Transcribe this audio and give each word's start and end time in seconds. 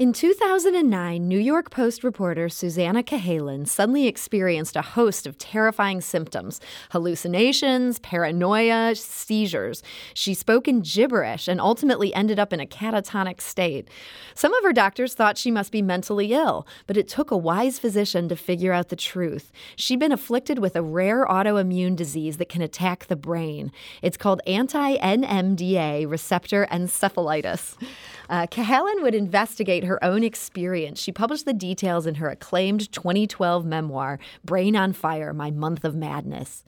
In 0.00 0.14
2009, 0.14 1.28
New 1.28 1.38
York 1.38 1.68
Post 1.70 2.02
reporter 2.02 2.48
Susannah 2.48 3.02
Cahalan 3.02 3.68
suddenly 3.68 4.06
experienced 4.06 4.74
a 4.74 4.80
host 4.80 5.26
of 5.26 5.36
terrifying 5.36 6.00
symptoms 6.00 6.58
hallucinations, 6.92 7.98
paranoia, 7.98 8.94
seizures. 8.94 9.82
She 10.14 10.32
spoke 10.32 10.66
in 10.66 10.80
gibberish 10.80 11.48
and 11.48 11.60
ultimately 11.60 12.14
ended 12.14 12.38
up 12.38 12.50
in 12.54 12.60
a 12.60 12.66
catatonic 12.66 13.42
state. 13.42 13.88
Some 14.34 14.54
of 14.54 14.64
her 14.64 14.72
doctors 14.72 15.12
thought 15.12 15.36
she 15.36 15.50
must 15.50 15.70
be 15.70 15.82
mentally 15.82 16.32
ill, 16.32 16.66
but 16.86 16.96
it 16.96 17.06
took 17.06 17.30
a 17.30 17.36
wise 17.36 17.78
physician 17.78 18.26
to 18.30 18.36
figure 18.36 18.72
out 18.72 18.88
the 18.88 18.96
truth. 18.96 19.52
She'd 19.76 20.00
been 20.00 20.12
afflicted 20.12 20.60
with 20.60 20.76
a 20.76 20.82
rare 20.82 21.26
autoimmune 21.26 21.94
disease 21.94 22.38
that 22.38 22.48
can 22.48 22.62
attack 22.62 23.08
the 23.08 23.16
brain. 23.16 23.70
It's 24.00 24.16
called 24.16 24.40
anti 24.46 24.96
NMDA 24.96 26.10
receptor 26.10 26.66
encephalitis. 26.72 27.76
Uh, 28.30 28.46
Cahalan 28.46 29.02
would 29.02 29.14
investigate 29.14 29.84
her 29.84 29.89
own 30.02 30.22
experience. 30.22 31.00
She 31.00 31.12
published 31.12 31.44
the 31.44 31.52
details 31.52 32.06
in 32.06 32.16
her 32.16 32.28
acclaimed 32.28 32.92
2012 32.92 33.64
memoir, 33.64 34.18
Brain 34.44 34.76
on 34.76 34.92
Fire 34.92 35.32
My 35.32 35.50
Month 35.50 35.84
of 35.84 35.94
Madness. 35.94 36.64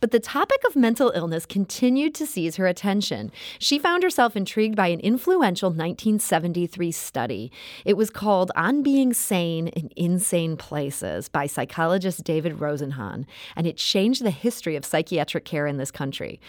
But 0.00 0.10
the 0.10 0.20
topic 0.20 0.60
of 0.66 0.76
mental 0.76 1.10
illness 1.14 1.46
continued 1.46 2.14
to 2.14 2.26
seize 2.26 2.56
her 2.56 2.66
attention. 2.66 3.30
She 3.58 3.78
found 3.78 4.02
herself 4.02 4.36
intrigued 4.36 4.76
by 4.76 4.88
an 4.88 5.00
influential 5.00 5.70
1973 5.70 6.90
study. 6.92 7.52
It 7.84 7.96
was 7.96 8.10
called 8.10 8.50
On 8.56 8.82
Being 8.82 9.12
Sane 9.12 9.68
in 9.68 9.90
Insane 9.96 10.56
Places 10.56 11.28
by 11.28 11.46
psychologist 11.46 12.24
David 12.24 12.58
Rosenhan, 12.58 13.26
and 13.56 13.66
it 13.66 13.76
changed 13.76 14.24
the 14.24 14.30
history 14.30 14.76
of 14.76 14.84
psychiatric 14.84 15.44
care 15.44 15.66
in 15.66 15.76
this 15.76 15.90
country. 15.90 16.40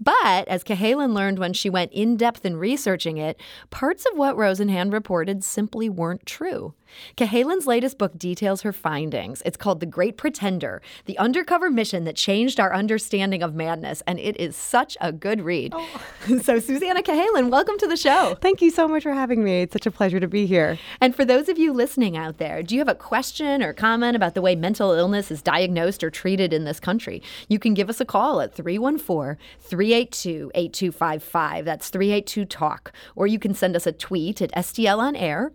But 0.00 0.48
as 0.48 0.64
Cahalan 0.64 1.14
learned 1.14 1.38
when 1.38 1.52
she 1.52 1.70
went 1.70 1.92
in 1.92 2.16
depth 2.16 2.44
in 2.44 2.56
researching 2.56 3.18
it, 3.18 3.40
parts 3.70 4.04
of 4.10 4.16
what 4.16 4.36
Rosenhan 4.36 4.92
reported 4.92 5.44
simply 5.44 5.67
weren't 5.74 6.24
true. 6.24 6.74
Cahalan's 7.16 7.66
latest 7.66 7.98
book 7.98 8.18
details 8.18 8.62
her 8.62 8.72
findings. 8.72 9.42
It's 9.44 9.56
called 9.56 9.80
The 9.80 9.86
Great 9.86 10.16
Pretender 10.16 10.80
The 11.04 11.18
Undercover 11.18 11.70
Mission 11.70 12.04
That 12.04 12.16
Changed 12.16 12.58
Our 12.60 12.74
Understanding 12.74 13.42
of 13.42 13.54
Madness, 13.54 14.02
and 14.06 14.18
it 14.18 14.38
is 14.38 14.56
such 14.56 14.96
a 15.00 15.12
good 15.12 15.40
read. 15.40 15.72
Oh. 15.74 16.00
so, 16.42 16.58
Susannah 16.58 17.02
Cahalan, 17.02 17.50
welcome 17.50 17.78
to 17.78 17.86
the 17.86 17.96
show. 17.96 18.36
Thank 18.40 18.62
you 18.62 18.70
so 18.70 18.88
much 18.88 19.02
for 19.02 19.12
having 19.12 19.44
me. 19.44 19.62
It's 19.62 19.72
such 19.72 19.86
a 19.86 19.90
pleasure 19.90 20.20
to 20.20 20.28
be 20.28 20.46
here. 20.46 20.78
And 21.00 21.14
for 21.14 21.24
those 21.24 21.48
of 21.48 21.58
you 21.58 21.72
listening 21.72 22.16
out 22.16 22.38
there, 22.38 22.62
do 22.62 22.74
you 22.74 22.80
have 22.80 22.88
a 22.88 22.94
question 22.94 23.62
or 23.62 23.72
comment 23.72 24.16
about 24.16 24.34
the 24.34 24.42
way 24.42 24.54
mental 24.54 24.92
illness 24.92 25.30
is 25.30 25.42
diagnosed 25.42 26.02
or 26.02 26.10
treated 26.10 26.52
in 26.52 26.64
this 26.64 26.80
country? 26.80 27.22
You 27.48 27.58
can 27.58 27.74
give 27.74 27.90
us 27.90 28.00
a 28.00 28.04
call 28.04 28.40
at 28.40 28.54
314 28.54 29.36
382 29.60 30.50
8255. 30.54 31.64
That's 31.64 31.88
382 31.90 32.44
Talk. 32.44 32.92
Or 33.14 33.26
you 33.26 33.38
can 33.38 33.54
send 33.54 33.76
us 33.76 33.86
a 33.86 33.92
tweet 33.92 34.40
at 34.40 34.52
STL 34.52 34.98
on 34.98 35.16
air 35.16 35.52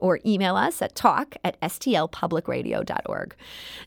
or 0.00 0.20
email 0.24 0.56
us 0.56 0.82
at 0.82 0.94
talk 0.94 1.36
at 1.44 1.60
stlpublicradio.org. 1.60 3.34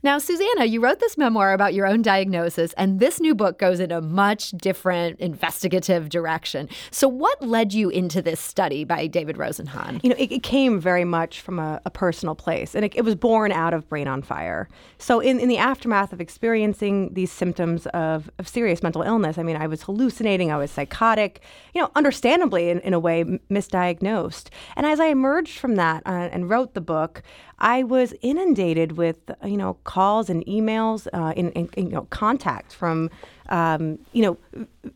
Now, 0.03 0.17
Susannah, 0.17 0.65
you 0.65 0.81
wrote 0.81 0.99
this 0.99 1.17
memoir 1.17 1.53
about 1.53 1.73
your 1.73 1.87
own 1.87 2.01
diagnosis, 2.01 2.73
and 2.73 2.99
this 2.99 3.19
new 3.19 3.35
book 3.35 3.57
goes 3.57 3.79
in 3.79 3.91
a 3.91 4.01
much 4.01 4.51
different 4.51 5.19
investigative 5.19 6.09
direction. 6.09 6.69
So, 6.91 7.07
what 7.07 7.41
led 7.41 7.73
you 7.73 7.89
into 7.89 8.21
this 8.21 8.39
study 8.39 8.83
by 8.83 9.07
David 9.07 9.37
Rosenhan? 9.37 9.99
You 10.03 10.09
know, 10.09 10.15
it, 10.17 10.31
it 10.31 10.43
came 10.43 10.79
very 10.79 11.05
much 11.05 11.41
from 11.41 11.59
a, 11.59 11.81
a 11.85 11.89
personal 11.89 12.35
place, 12.35 12.75
and 12.75 12.85
it, 12.85 12.93
it, 12.95 13.03
was 13.03 13.15
born 13.15 13.51
out 13.51 13.73
of 13.73 13.87
Brain 13.89 14.07
on 14.07 14.21
Fire. 14.21 14.69
So, 14.97 15.19
in, 15.19 15.39
in 15.39 15.49
the 15.49 15.57
aftermath 15.57 16.13
of 16.13 16.21
experiencing 16.21 17.13
these 17.13 17.31
symptoms 17.31 17.85
of, 17.87 18.29
of 18.39 18.47
serious 18.47 18.83
mental 18.83 19.01
illness, 19.01 19.37
I 19.37 19.43
mean, 19.43 19.57
I 19.57 19.67
was 19.67 19.83
hallucinating, 19.83 20.51
I 20.51 20.57
was 20.57 20.71
psychotic, 20.71 21.41
you 21.73 21.81
know, 21.81 21.89
understandably, 21.95 22.69
in, 22.69 22.79
in 22.81 22.93
a 22.93 22.99
way, 22.99 23.23
misdiagnosed. 23.49 24.49
And 24.75 24.85
as 24.85 24.99
I 24.99 25.07
emerged 25.07 25.57
from 25.57 25.75
that, 25.75 26.02
uh, 26.05 26.29
and 26.31 26.49
wrote 26.49 26.73
the 26.73 26.81
book, 26.81 27.21
I 27.59 27.83
was 27.83 28.13
inundated 28.21 28.93
with 28.93 29.17
you 29.45 29.57
know 29.57 29.75
calls 29.83 30.29
and 30.29 30.45
emails, 30.45 31.07
uh, 31.13 31.33
in, 31.35 31.51
in, 31.51 31.69
you 31.77 31.91
know 31.91 32.07
contact 32.09 32.73
from 32.73 33.09
um, 33.49 33.99
you 34.13 34.21
know 34.21 34.37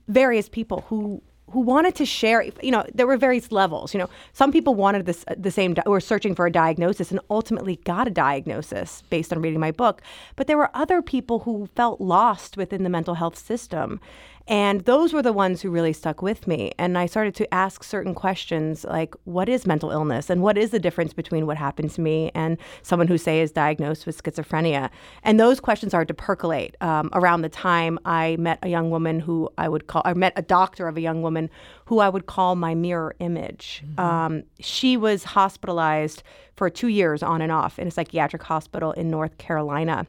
various 0.08 0.50
people 0.50 0.86
who 0.88 1.22
who 1.52 1.62
wanted 1.62 1.96
to 1.96 2.06
share 2.06 2.44
you 2.62 2.72
know 2.72 2.86
there 2.94 3.08
were 3.08 3.18
various 3.18 3.52
levels 3.52 3.94
you 3.94 4.00
know. 4.00 4.10
Some 4.34 4.52
people 4.52 4.76
wanted 4.76 5.06
this 5.06 5.24
the 5.38 5.52
same 5.52 5.76
were 5.86 6.02
searching 6.02 6.36
for 6.36 6.46
a 6.46 6.52
diagnosis 6.52 7.12
and 7.12 7.20
ultimately 7.30 7.78
got 7.86 8.08
a 8.08 8.12
diagnosis 8.12 9.04
based 9.10 9.32
on 9.32 9.42
reading 9.42 9.60
my 9.60 9.72
book. 9.72 10.02
But 10.36 10.48
there 10.48 10.58
were 10.58 10.72
other 10.74 11.02
people 11.02 11.40
who 11.40 11.68
felt 11.76 12.02
lost 12.02 12.58
within 12.58 12.84
the 12.84 12.90
mental 12.90 13.16
health 13.16 13.38
system 13.38 14.00
and 14.48 14.82
those 14.82 15.14
were 15.14 15.22
the 15.22 15.34
ones 15.34 15.62
who 15.62 15.70
really 15.70 15.94
stuck 15.94 16.22
with 16.22 16.48
me. 16.48 16.72
And 16.80 16.98
I 16.98 17.06
started 17.06 17.36
to 17.36 17.54
ask 17.54 17.84
certain 17.84 18.16
questions 18.16 18.86
like, 18.86 19.16
what 19.26 19.50
is 19.50 19.66
mental 19.66 19.92
illness? 19.92 20.30
And 20.30 20.42
what 20.42 20.58
is 20.58 20.72
the 20.72 20.80
difference 20.80 21.14
between 21.14 21.46
what 21.46 21.58
happened 21.58 21.92
to 21.92 22.02
me 22.02 22.32
and 22.34 22.58
someone 22.82 23.08
who, 23.08 23.18
say, 23.18 23.42
is 23.42 23.52
diagnosed 23.52 24.06
with 24.06 24.22
schizophrenia? 24.22 24.90
And 25.24 25.40
those 25.40 25.60
questions 25.60 25.92
started 25.92 26.08
to 26.08 26.14
percolate 26.14 26.76
um, 26.82 27.10
around 27.14 27.42
the 27.42 27.50
time 27.50 28.00
I 28.06 28.38
met 28.38 28.60
a 28.62 28.70
young 28.70 28.90
woman 28.90 29.20
who 29.20 29.50
I 29.58 29.68
would 29.68 29.88
call, 29.88 30.02
I 30.06 30.14
met 30.14 30.34
a 30.36 30.42
doctor 30.42 30.88
of 30.88 30.96
a 30.96 31.02
young 31.02 31.22
woman 31.22 31.50
who 31.86 32.00
I 32.00 32.10
would 32.10 32.26
call 32.26 32.56
my 32.56 32.74
mirror 32.74 33.16
image. 33.20 33.84
Mm-hmm. 33.86 34.00
Um, 34.00 34.44
she 34.60 34.96
was 34.96 35.24
hospitalized 35.24 36.24
for 36.56 36.70
two 36.70 36.88
years 36.88 37.22
on 37.22 37.42
and 37.42 37.52
off 37.52 37.78
in 37.80 37.88
a 37.88 37.92
psychiatric 37.92 38.44
hospital 38.44 38.94
in 38.94 39.10
North 39.10 39.38
Carolina. 39.38 40.08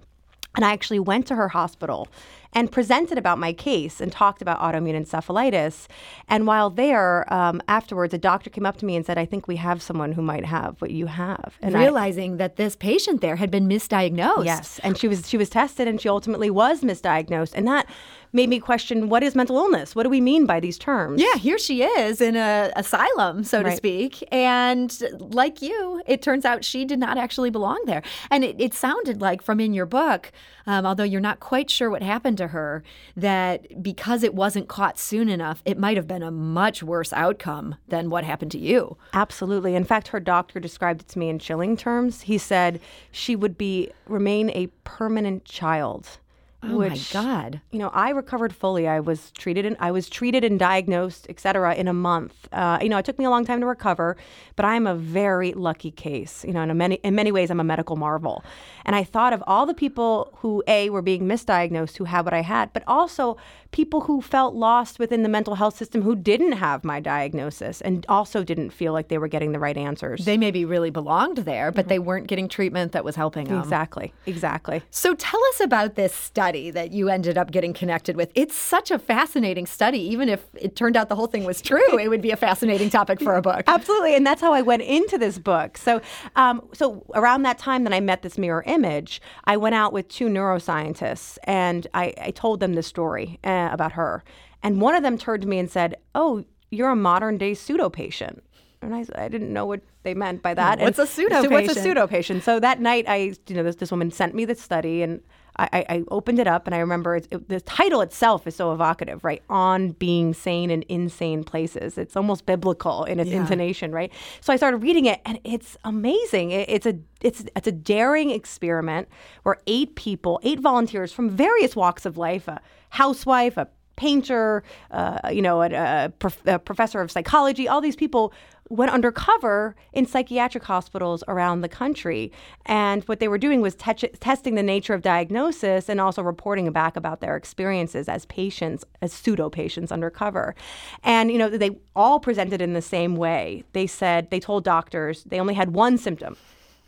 And 0.57 0.65
I 0.65 0.73
actually 0.73 0.99
went 0.99 1.27
to 1.29 1.37
her 1.37 1.49
hospital 1.49 2.09
and 2.55 2.73
presented 2.73 3.19
about 3.19 3.39
my 3.39 3.53
case 3.53 4.01
and 4.01 4.11
talked 4.11 4.41
about 4.43 4.59
autoimmune 4.61 5.01
encephalitis. 5.01 5.87
And 6.29 6.47
while 6.47 6.71
there, 6.71 7.33
um, 7.33 7.61
afterwards, 7.69 8.15
a 8.15 8.19
doctor 8.19 8.51
came 8.51 8.65
up 8.65 8.77
to 8.79 8.87
me 8.87 8.97
and 8.97 9.05
said, 9.05 9.19
I 9.19 9.27
think 9.27 9.47
we 9.47 9.57
have 9.57 9.83
someone 9.83 10.13
who 10.13 10.23
might 10.23 10.45
have 10.45 10.81
what 10.81 10.91
you 10.91 11.07
have. 11.07 11.57
And 11.61 11.75
Realizing 11.75 12.35
I, 12.35 12.37
that 12.37 12.57
this 12.57 12.75
patient 12.75 13.21
there 13.21 13.37
had 13.37 13.51
been 13.51 13.69
misdiagnosed. 13.69 14.45
Yes. 14.45 14.81
And 14.83 14.97
she 14.97 15.09
was 15.09 15.29
she 15.29 15.37
was 15.37 15.51
tested 15.51 15.87
and 15.87 16.01
she 16.01 16.09
ultimately 16.09 16.51
was 16.51 16.81
misdiagnosed. 16.81 17.53
And 17.55 17.67
that 17.67 17.87
made 18.33 18.49
me 18.49 18.61
question 18.61 19.09
what 19.09 19.23
is 19.23 19.35
mental 19.35 19.57
illness? 19.57 19.95
What 19.95 20.03
do 20.03 20.09
we 20.09 20.21
mean 20.21 20.47
by 20.47 20.61
these 20.61 20.79
terms? 20.79 21.21
Yeah, 21.21 21.37
here 21.37 21.59
she 21.59 21.83
is 21.83 22.21
in 22.21 22.37
a 22.37 22.73
asylum, 22.77 23.45
so 23.45 23.63
right. 23.63 23.71
to 23.71 23.77
speak. 23.77 24.27
And 24.33 24.97
like 25.19 25.63
you, 25.63 26.03
it 26.07 26.23
turns 26.23 26.45
out 26.45 26.65
she 26.65 26.85
did 26.85 26.99
not 26.99 27.19
actually 27.19 27.51
belong 27.51 27.83
there. 27.87 28.03
And 28.31 28.45
it, 28.45 28.57
it 28.59 28.75
sounded 28.75 29.21
like 29.21 29.43
from 29.43 29.61
in 29.61 29.73
your 29.73 29.87
book, 29.87 30.33
um, 30.67 30.85
although 30.85 31.05
you're 31.05 31.21
not 31.21 31.41
quite 31.41 31.71
sure 31.71 31.91
what 31.91 32.03
happened 32.03 32.38
to 32.39 32.49
her, 32.49 32.83
that 33.17 33.83
because 33.83 34.23
it 34.23 34.35
wasn't 34.35 34.69
caught 34.69 34.99
soon 34.99 35.29
enough, 35.29 35.63
it 35.65 35.79
might 35.79 35.97
have 35.97 36.09
been 36.09 36.23
a 36.23 36.31
much 36.31 36.83
worse 36.83 37.13
outcome 37.13 37.77
than 37.89 38.11
what 38.11 38.25
happened 38.25 38.51
to 38.53 38.59
you. 38.59 38.97
Absolutely. 39.13 39.75
In 39.75 39.85
fact, 39.85 40.09
her 40.09 40.21
doctor 40.21 40.59
described 40.59 41.03
it 41.03 41.09
to 41.09 41.19
me 41.19 41.29
in 41.29 41.39
chilling 41.39 41.77
terms. 41.77 42.23
He 42.23 42.39
said 42.39 42.81
she 43.11 43.37
would 43.37 43.59
be 43.59 43.91
remain 44.07 44.51
a 44.51 44.69
permanent 44.85 45.45
child 45.45 46.19
Oh 46.61 46.79
which, 46.79 47.15
my 47.15 47.23
God! 47.23 47.61
You 47.71 47.79
know, 47.79 47.89
I 47.91 48.11
recovered 48.11 48.53
fully. 48.53 48.89
I 48.89 48.99
was 48.99 49.31
treated 49.31 49.65
and 49.65 49.77
I 49.79 49.93
was 49.93 50.09
treated 50.09 50.43
and 50.43 50.59
diagnosed, 50.59 51.27
et 51.29 51.39
cetera, 51.39 51.75
in 51.75 51.87
a 51.87 51.93
month. 51.93 52.49
Uh, 52.51 52.79
you 52.83 52.89
know, 52.89 52.99
it 52.99 53.05
took 53.05 53.17
me 53.17 53.25
a 53.25 53.31
long 53.31 53.45
time 53.45 53.61
to 53.61 53.67
recover, 53.67 54.17
but 54.57 54.65
I'm 54.65 54.87
a 54.87 54.95
very 54.97 55.53
lucky 55.53 55.93
case. 55.93 56.45
You 56.45 56.53
know, 56.53 56.63
in 56.63 56.77
many 56.77 56.97
in 56.97 57.15
many 57.15 57.31
ways, 57.31 57.51
I'm 57.51 57.61
a 57.61 57.65
medical 57.65 57.95
marvel. 57.95 58.43
And 58.85 58.97
I 58.97 59.05
thought 59.05 59.33
of 59.33 59.45
all 59.47 59.67
the 59.67 59.75
people 59.75 60.33
who 60.39 60.65
a 60.67 60.91
were 60.91 61.03
being 61.03 61.29
misdiagnosed, 61.29 61.97
who 61.97 62.05
had 62.05 62.25
what 62.25 62.35
I 62.35 62.41
had, 62.41 62.73
but 62.73 62.83
also 62.89 63.37
people 63.71 64.01
who 64.01 64.23
felt 64.23 64.55
lost 64.55 64.99
within 64.99 65.23
the 65.23 65.29
mental 65.29 65.57
health 65.57 65.77
system 65.77 66.03
who 66.03 66.17
didn't 66.17 66.53
have 66.53 66.85
my 66.85 66.99
diagnosis 66.99 67.83
and 67.83 68.07
also 68.09 68.43
didn't 68.43 68.71
feel 68.71 68.95
like 68.95 69.09
they 69.09 69.19
were 69.19 69.29
getting 69.29 69.53
the 69.53 69.59
right 69.59 69.77
answers. 69.77 70.25
They 70.25 70.39
maybe 70.39 70.65
really 70.65 70.91
belonged 70.91 71.39
there, 71.39 71.71
but 71.71 71.83
mm-hmm. 71.83 71.89
they 71.91 71.99
weren't 71.99 72.27
getting 72.27 72.49
treatment 72.49 72.93
that 72.93 73.05
was 73.05 73.15
helping 73.15 73.47
them. 73.47 73.61
Exactly. 73.61 74.15
Exactly. 74.27 74.83
So 74.91 75.15
tell 75.15 75.45
us 75.51 75.61
about 75.61 75.95
this 75.95 76.15
study 76.15 76.48
that 76.53 76.93
you 76.93 77.09
ended 77.09 77.39
up 77.39 77.51
getting 77.51 77.73
connected 77.73 78.17
with. 78.17 78.31
It's 78.35 78.55
such 78.55 78.91
a 78.91 78.99
fascinating 78.99 79.67
study. 79.67 79.99
Even 79.99 80.29
if 80.29 80.45
it 80.55 80.77
turned 80.77 80.97
out 80.97 81.09
the 81.09 81.17
whole 81.17 81.27
thing 81.27 81.45
was 81.45 81.61
true, 81.61 81.99
it 81.99 82.09
would 82.09 82.23
be 82.23 82.31
a 82.31 82.37
fascinating 82.37 82.91
topic 82.91 83.21
for 83.21 83.37
a 83.37 83.43
book. 83.43 83.65
Absolutely. 83.67 84.15
And 84.15 84.27
that's 84.27 84.41
how 84.41 84.53
I 84.53 84.63
went 84.63 84.83
into 84.83 85.19
this 85.19 85.39
book. 85.39 85.79
So, 85.79 86.01
um, 86.37 86.67
so 86.73 87.05
around 87.15 87.43
that 87.43 87.59
time 87.59 87.85
that 87.85 87.93
I 87.93 88.01
met 88.01 88.23
this 88.23 88.39
mirror 88.39 88.65
image, 88.67 89.21
I 89.45 89.57
went 89.57 89.75
out 89.75 89.93
with 89.93 90.09
two 90.09 90.29
neuroscientists 90.29 91.39
and 91.45 91.87
I, 91.95 92.15
I 92.21 92.31
told 92.31 92.61
them 92.61 92.75
the 92.75 92.83
story 92.83 93.39
uh, 93.45 93.69
about 93.71 93.93
her. 93.93 94.25
And 94.63 94.81
one 94.81 94.95
of 94.95 95.03
them 95.03 95.19
turned 95.19 95.43
to 95.43 95.49
me 95.49 95.59
and 95.59 95.71
said, 95.71 95.97
Oh, 96.15 96.45
you're 96.71 96.91
a 96.91 96.97
modern 96.97 97.39
day 97.39 97.55
pseudo 97.55 97.89
patient. 97.89 98.43
And 98.81 98.95
I, 98.95 99.05
I 99.17 99.29
didn't 99.29 99.53
know 99.53 99.67
what 99.67 99.81
they 100.05 100.15
meant 100.15 100.43
by 100.43 100.55
that. 100.55 100.79
What's 100.79 100.99
and 100.99 101.09
a 101.09 101.11
pseudo 101.11 101.43
so 101.43 101.49
What's 101.51 101.77
a 101.77 101.81
pseudo 101.81 102.07
patient? 102.07 102.45
So 102.45 102.61
that 102.61 102.81
night, 102.81 103.07
I, 103.09 103.35
you 103.47 103.55
know, 103.57 103.63
this, 103.63 103.77
this 103.77 103.91
woman 103.91 104.11
sent 104.11 104.35
me 104.35 104.45
the 104.45 104.55
study 104.55 105.03
and 105.03 105.21
I, 105.59 105.85
I 105.89 106.05
opened 106.09 106.39
it 106.39 106.47
up 106.47 106.67
and 106.67 106.75
I 106.75 106.79
remember 106.79 107.17
it, 107.17 107.49
the 107.49 107.61
title 107.61 108.01
itself 108.01 108.47
is 108.47 108.55
so 108.55 108.73
evocative, 108.73 109.25
right? 109.25 109.43
On 109.51 109.91
being 109.93 110.33
sane 110.33 110.71
in 110.71 110.85
insane 110.89 111.43
places. 111.43 111.99
It's 111.99 112.17
almost 112.17 112.47
biblical 112.47 113.05
in 113.05 113.19
its 113.19 113.31
yeah. 113.31 113.41
intonation, 113.41 113.91
right? 113.91 114.13
So 114.41 114.53
I 114.53 114.57
started 114.57 114.79
reading 114.79 115.07
it 115.07 115.21
and 115.25 115.41
it's 115.45 115.77
amazing. 115.85 116.53
It, 116.53 116.69
it's 116.69 116.87
a 116.87 116.95
it's 117.21 117.45
it's 117.57 117.67
a 117.67 117.73
daring 117.73 118.31
experiment 118.31 119.09
where 119.43 119.57
eight 119.67 119.97
people, 119.97 120.39
eight 120.45 120.61
volunteers 120.61 121.13
from 121.13 121.29
various 121.29 121.75
walks 121.75 122.07
of 122.07 122.17
life, 122.17 122.47
a 122.47 122.61
housewife, 122.91 123.57
a 123.57 123.69
painter, 123.99 124.63
uh, 124.93 125.29
you 125.31 125.43
know, 125.43 125.61
a, 125.61 125.69
a, 126.07 126.13
prof- 126.19 126.47
a 126.47 126.59
professor 126.59 127.01
of 127.01 127.11
psychology. 127.11 127.69
All 127.69 127.81
these 127.81 127.97
people 127.97 128.33
went 128.71 128.93
undercover 128.93 129.75
in 129.93 130.07
psychiatric 130.07 130.63
hospitals 130.63 131.25
around 131.27 131.63
the 131.63 131.69
country. 131.69 132.31
And 132.67 133.03
what 133.05 133.19
they 133.19 133.29
were 133.29 133.39
doing 133.39 133.61
was 133.61 133.75
te- 133.75 134.13
testing 134.21 134.55
the 134.55 134.63
nature 134.63 134.95
of 134.95 135.03
diagnosis 135.03 135.89
and 135.89 136.01
also 136.01 136.23
reporting 136.23 136.71
back 136.71 136.97
about 136.97 137.21
their 137.21 137.35
experiences 137.37 138.09
as 138.09 138.27
patients, 138.27 138.85
as 139.01 139.13
pseudo 139.13 139.51
patients 139.51 139.91
undercover. 139.91 140.55
And, 141.03 141.33
you 141.33 141.39
know, 141.39 141.49
they 141.49 141.79
all 141.97 142.21
presented 142.21 142.61
in 142.61 142.75
the 142.75 142.83
same 142.83 143.17
way. 143.17 143.65
They 143.73 143.87
said, 143.87 144.31
they 144.31 144.41
told 144.41 144.65
doctors 144.65 145.25
they 145.25 145.41
only 145.41 145.55
had 145.55 145.75
one 145.75 145.99
symptom. 145.99 146.37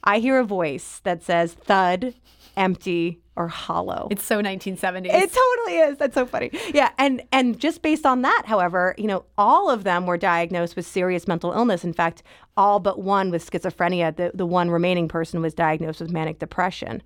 I 0.05 0.19
hear 0.19 0.39
a 0.39 0.45
voice 0.45 1.01
that 1.05 1.23
says 1.23 1.55
thud, 1.55 2.15
empty, 2.57 3.21
or 3.37 3.49
hollow. 3.49 4.09
It's 4.11 4.25
so 4.25 4.43
1970s. 4.43 5.07
It 5.07 5.33
totally 5.33 5.79
is. 5.79 5.99
That's 5.99 6.15
so 6.15 6.27
funny. 6.27 6.51
Yeah, 6.75 6.91
and 6.99 7.23
and 7.33 7.59
just 7.59 7.83
based 7.83 8.07
on 8.07 8.23
that, 8.23 8.43
however, 8.47 8.95
you 8.99 9.07
know, 9.07 9.25
all 9.39 9.71
of 9.71 9.85
them 9.85 10.07
were 10.07 10.17
diagnosed 10.17 10.77
with 10.77 10.87
serious 10.87 11.27
mental 11.27 11.53
illness. 11.53 11.85
In 11.85 11.93
fact, 11.93 12.23
all 12.57 12.81
but 12.81 13.01
one 13.01 13.31
with 13.31 13.49
schizophrenia. 13.49 14.15
The 14.15 14.33
the 14.35 14.47
one 14.47 14.71
remaining 14.71 15.09
person 15.09 15.41
was 15.41 15.55
diagnosed 15.55 16.01
with 16.01 16.11
manic 16.11 16.39
depression 16.39 17.03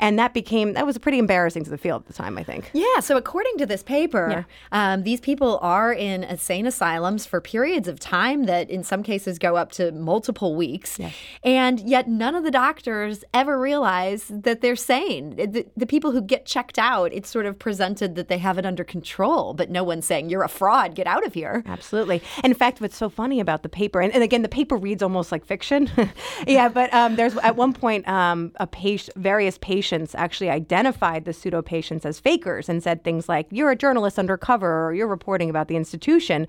and 0.00 0.18
that 0.18 0.34
became 0.34 0.72
that 0.72 0.86
was 0.86 0.98
pretty 0.98 1.18
embarrassing 1.18 1.64
to 1.64 1.70
the 1.70 1.78
field 1.78 2.02
at 2.02 2.06
the 2.08 2.12
time. 2.12 2.36
I 2.36 2.42
think. 2.42 2.70
Yeah. 2.72 3.00
So 3.00 3.16
according 3.16 3.58
to 3.58 3.66
this 3.66 3.82
paper, 3.82 4.44
yeah. 4.72 4.92
um, 4.92 5.02
these 5.04 5.20
people 5.20 5.58
are 5.62 5.92
in 5.92 6.24
insane 6.24 6.66
asylums 6.66 7.26
for 7.26 7.40
periods 7.40 7.88
of 7.88 8.00
time 8.00 8.44
that, 8.44 8.68
in 8.70 8.82
some 8.82 9.02
cases, 9.02 9.38
go 9.38 9.56
up 9.56 9.72
to 9.72 9.92
multiple 9.92 10.56
weeks, 10.56 10.98
yes. 10.98 11.14
and 11.42 11.80
yet 11.80 12.08
none 12.08 12.34
of 12.34 12.44
the 12.44 12.50
doctors 12.50 13.24
ever 13.32 13.58
realize 13.58 14.26
that 14.28 14.60
they're 14.60 14.76
sane. 14.76 15.34
The, 15.76 15.86
people 15.86 16.12
who 16.12 16.20
get 16.20 16.46
checked 16.46 16.78
out, 16.78 17.12
it's 17.12 17.28
sort 17.28 17.46
of 17.46 17.58
presented 17.58 18.14
that 18.16 18.28
they 18.28 18.38
have 18.38 18.58
it 18.58 18.66
under 18.66 18.84
control, 18.84 19.54
but 19.54 19.70
no 19.70 19.84
one's 19.84 20.06
saying 20.06 20.30
you're 20.30 20.42
a 20.42 20.48
fraud. 20.48 20.94
Get 20.94 21.06
out 21.06 21.24
of 21.26 21.34
here. 21.34 21.62
Absolutely. 21.66 22.22
And 22.42 22.52
in 22.52 22.54
fact, 22.54 22.80
what's 22.80 22.96
so 22.96 23.08
funny 23.08 23.40
about 23.40 23.62
the 23.62 23.68
paper, 23.68 24.00
and, 24.00 24.12
and 24.12 24.22
again, 24.22 24.42
the 24.42 24.48
paper 24.48 24.76
reads 24.76 25.02
almost 25.02 25.30
like 25.30 25.44
fiction. 25.44 25.90
yeah, 26.46 26.68
but 26.68 26.92
um, 26.92 27.16
there's 27.16 27.36
at 27.38 27.56
one 27.56 27.72
point 27.72 28.06
um, 28.08 28.52
a 28.56 28.66
patient, 28.66 29.16
various 29.16 29.58
patients 29.58 30.14
actually 30.14 30.50
identified 30.50 31.24
the 31.24 31.32
pseudo 31.32 31.62
patients 31.62 32.04
as 32.04 32.18
fakers 32.18 32.68
and 32.68 32.82
said 32.82 33.04
things 33.04 33.28
like, 33.28 33.46
You're 33.50 33.70
a 33.70 33.76
journalist 33.76 34.18
undercover, 34.18 34.86
or 34.86 34.94
you're 34.94 35.06
reporting 35.06 35.50
about 35.50 35.68
the 35.68 35.76
institution 35.76 36.46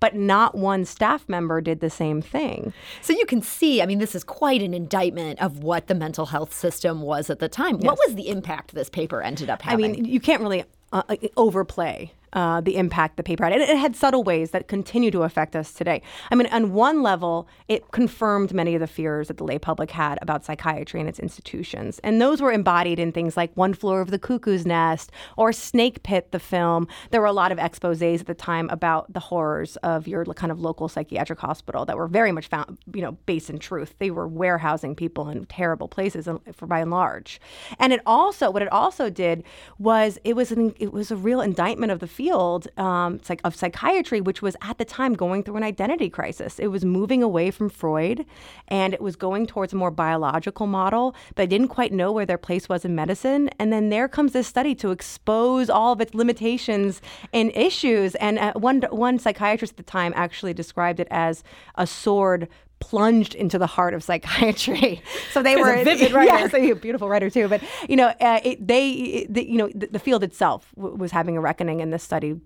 but 0.00 0.14
not 0.14 0.54
one 0.54 0.84
staff 0.84 1.28
member 1.28 1.60
did 1.60 1.80
the 1.80 1.90
same 1.90 2.20
thing. 2.20 2.72
So 3.00 3.12
you 3.12 3.26
can 3.26 3.42
see, 3.42 3.80
I 3.80 3.86
mean, 3.86 3.98
this 3.98 4.14
is 4.14 4.24
quite 4.24 4.62
an 4.62 4.74
indictment 4.74 5.40
of 5.40 5.62
what 5.62 5.86
the 5.86 5.94
mental 5.94 6.26
health 6.26 6.52
system 6.52 7.02
was 7.02 7.30
at 7.30 7.38
the 7.38 7.48
time. 7.48 7.76
Yes. 7.76 7.84
What 7.84 7.98
was 8.06 8.14
the 8.14 8.28
impact 8.28 8.74
this 8.74 8.90
paper 8.90 9.22
ended 9.22 9.50
up 9.50 9.62
having? 9.62 9.84
I 9.84 9.88
mean, 9.88 10.04
you 10.04 10.20
can't 10.20 10.42
really 10.42 10.64
uh, 10.92 11.02
overplay 11.36 12.12
uh, 12.36 12.60
the 12.60 12.76
impact 12.76 13.16
the 13.16 13.22
paper 13.22 13.44
had. 13.44 13.54
And 13.54 13.62
it 13.62 13.78
had 13.78 13.96
subtle 13.96 14.22
ways 14.22 14.50
that 14.50 14.68
continue 14.68 15.10
to 15.10 15.22
affect 15.22 15.56
us 15.56 15.72
today. 15.72 16.02
I 16.30 16.34
mean, 16.34 16.46
on 16.48 16.74
one 16.74 17.02
level, 17.02 17.48
it 17.66 17.90
confirmed 17.92 18.52
many 18.52 18.74
of 18.74 18.80
the 18.80 18.86
fears 18.86 19.28
that 19.28 19.38
the 19.38 19.44
lay 19.44 19.58
public 19.58 19.90
had 19.90 20.18
about 20.20 20.44
psychiatry 20.44 21.00
and 21.00 21.08
its 21.08 21.18
institutions. 21.18 21.98
And 22.04 22.20
those 22.20 22.42
were 22.42 22.52
embodied 22.52 22.98
in 22.98 23.10
things 23.10 23.38
like 23.38 23.50
One 23.54 23.72
Flew 23.72 23.94
Over 23.94 24.10
the 24.10 24.18
Cuckoo's 24.18 24.66
Nest 24.66 25.10
or 25.38 25.50
Snake 25.50 26.02
Pit, 26.02 26.30
the 26.30 26.38
film. 26.38 26.86
There 27.10 27.22
were 27.22 27.26
a 27.26 27.32
lot 27.32 27.52
of 27.52 27.58
exposes 27.58 28.20
at 28.20 28.26
the 28.26 28.34
time 28.34 28.68
about 28.68 29.10
the 29.10 29.20
horrors 29.20 29.76
of 29.76 30.06
your 30.06 30.26
kind 30.26 30.52
of 30.52 30.60
local 30.60 30.88
psychiatric 30.88 31.40
hospital 31.40 31.86
that 31.86 31.96
were 31.96 32.06
very 32.06 32.32
much 32.32 32.48
found, 32.48 32.76
you 32.92 33.00
know, 33.00 33.12
based 33.24 33.48
in 33.48 33.58
truth. 33.58 33.94
They 33.98 34.10
were 34.10 34.28
warehousing 34.28 34.94
people 34.94 35.30
in 35.30 35.46
terrible 35.46 35.88
places 35.88 36.28
for 36.52 36.66
by 36.66 36.80
and 36.80 36.90
large. 36.90 37.40
And 37.78 37.94
it 37.94 38.02
also, 38.04 38.50
what 38.50 38.60
it 38.60 38.70
also 38.70 39.08
did 39.08 39.42
was 39.78 40.18
it 40.22 40.36
was 40.36 40.52
an, 40.52 40.74
it 40.78 40.92
was 40.92 41.10
a 41.10 41.16
real 41.16 41.40
indictment 41.40 41.92
of 41.92 42.00
the 42.00 42.06
field 42.06 42.25
field 42.26 42.66
um, 42.76 43.20
of 43.44 43.54
psychiatry, 43.54 44.20
which 44.20 44.42
was 44.42 44.56
at 44.60 44.78
the 44.78 44.84
time 44.84 45.14
going 45.14 45.42
through 45.44 45.56
an 45.56 45.62
identity 45.62 46.10
crisis. 46.10 46.58
It 46.58 46.68
was 46.68 46.84
moving 46.84 47.22
away 47.22 47.52
from 47.52 47.68
Freud, 47.68 48.26
and 48.66 48.92
it 48.92 49.00
was 49.00 49.14
going 49.14 49.46
towards 49.46 49.72
a 49.72 49.76
more 49.76 49.92
biological 49.92 50.66
model, 50.66 51.14
but 51.36 51.42
I 51.42 51.46
didn't 51.46 51.68
quite 51.68 51.92
know 51.92 52.10
where 52.10 52.26
their 52.26 52.38
place 52.38 52.68
was 52.68 52.84
in 52.84 52.94
medicine. 52.96 53.48
And 53.60 53.72
then 53.72 53.90
there 53.90 54.08
comes 54.08 54.32
this 54.32 54.48
study 54.48 54.74
to 54.76 54.90
expose 54.90 55.70
all 55.70 55.92
of 55.92 56.00
its 56.00 56.14
limitations 56.14 57.00
and 57.32 57.52
issues. 57.54 58.16
And 58.16 58.38
uh, 58.38 58.54
one 58.54 58.82
one 58.90 59.18
psychiatrist 59.20 59.74
at 59.74 59.76
the 59.76 59.84
time 59.84 60.12
actually 60.16 60.54
described 60.54 60.98
it 60.98 61.08
as 61.10 61.44
a 61.76 61.86
sword 61.86 62.48
plunged 62.78 63.34
into 63.34 63.58
the 63.58 63.66
heart 63.66 63.94
of 63.94 64.02
psychiatry. 64.02 65.02
So 65.32 65.42
they 65.42 65.56
were 65.56 65.74
a 65.74 65.84
vivid 65.90 66.12
writer. 66.12 66.32
Yes, 66.32 66.54
a 66.54 66.72
beautiful 66.74 67.10
writer 67.10 67.28
too. 67.28 67.46
But 67.46 67.62
you 67.88 67.96
know, 67.96 68.08
uh, 68.20 68.40
it, 68.42 68.66
they, 68.66 68.90
it, 68.90 69.34
the, 69.34 69.46
you 69.46 69.58
know, 69.58 69.68
the, 69.74 69.88
the 69.88 69.98
field 69.98 70.24
itself 70.24 70.72
w- 70.76 70.96
was 70.96 71.10
having 71.12 71.36
a 71.36 71.40
reckoning, 71.42 71.82
and 71.82 71.92
this 71.92 72.02
study 72.02 72.40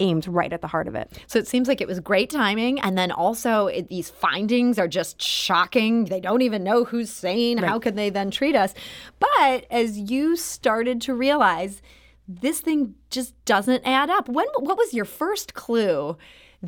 aimed 0.00 0.26
right 0.26 0.52
at 0.52 0.60
the 0.60 0.66
heart 0.66 0.88
of 0.88 0.94
it. 0.94 1.12
So 1.26 1.38
it 1.38 1.46
seems 1.46 1.68
like 1.68 1.80
it 1.80 1.86
was 1.86 2.00
great 2.00 2.30
timing, 2.30 2.80
and 2.80 2.98
then 2.98 3.12
also 3.12 3.68
it, 3.68 3.88
these 3.88 4.10
findings 4.10 4.78
are 4.78 4.88
just 4.88 5.22
shocking. 5.22 6.06
They 6.06 6.20
don't 6.20 6.42
even 6.42 6.64
know 6.64 6.84
who's 6.84 7.10
sane. 7.10 7.60
Right. 7.60 7.68
How 7.68 7.78
can 7.78 7.94
they 7.94 8.10
then 8.10 8.30
treat 8.30 8.56
us? 8.56 8.74
But 9.20 9.66
as 9.70 9.96
you 9.98 10.36
started 10.36 11.00
to 11.02 11.14
realize, 11.14 11.82
this 12.26 12.60
thing 12.60 12.94
just 13.10 13.32
doesn't 13.44 13.84
add 13.84 14.10
up. 14.10 14.28
When 14.28 14.46
what 14.58 14.76
was 14.76 14.94
your 14.94 15.04
first 15.04 15.54
clue? 15.54 16.16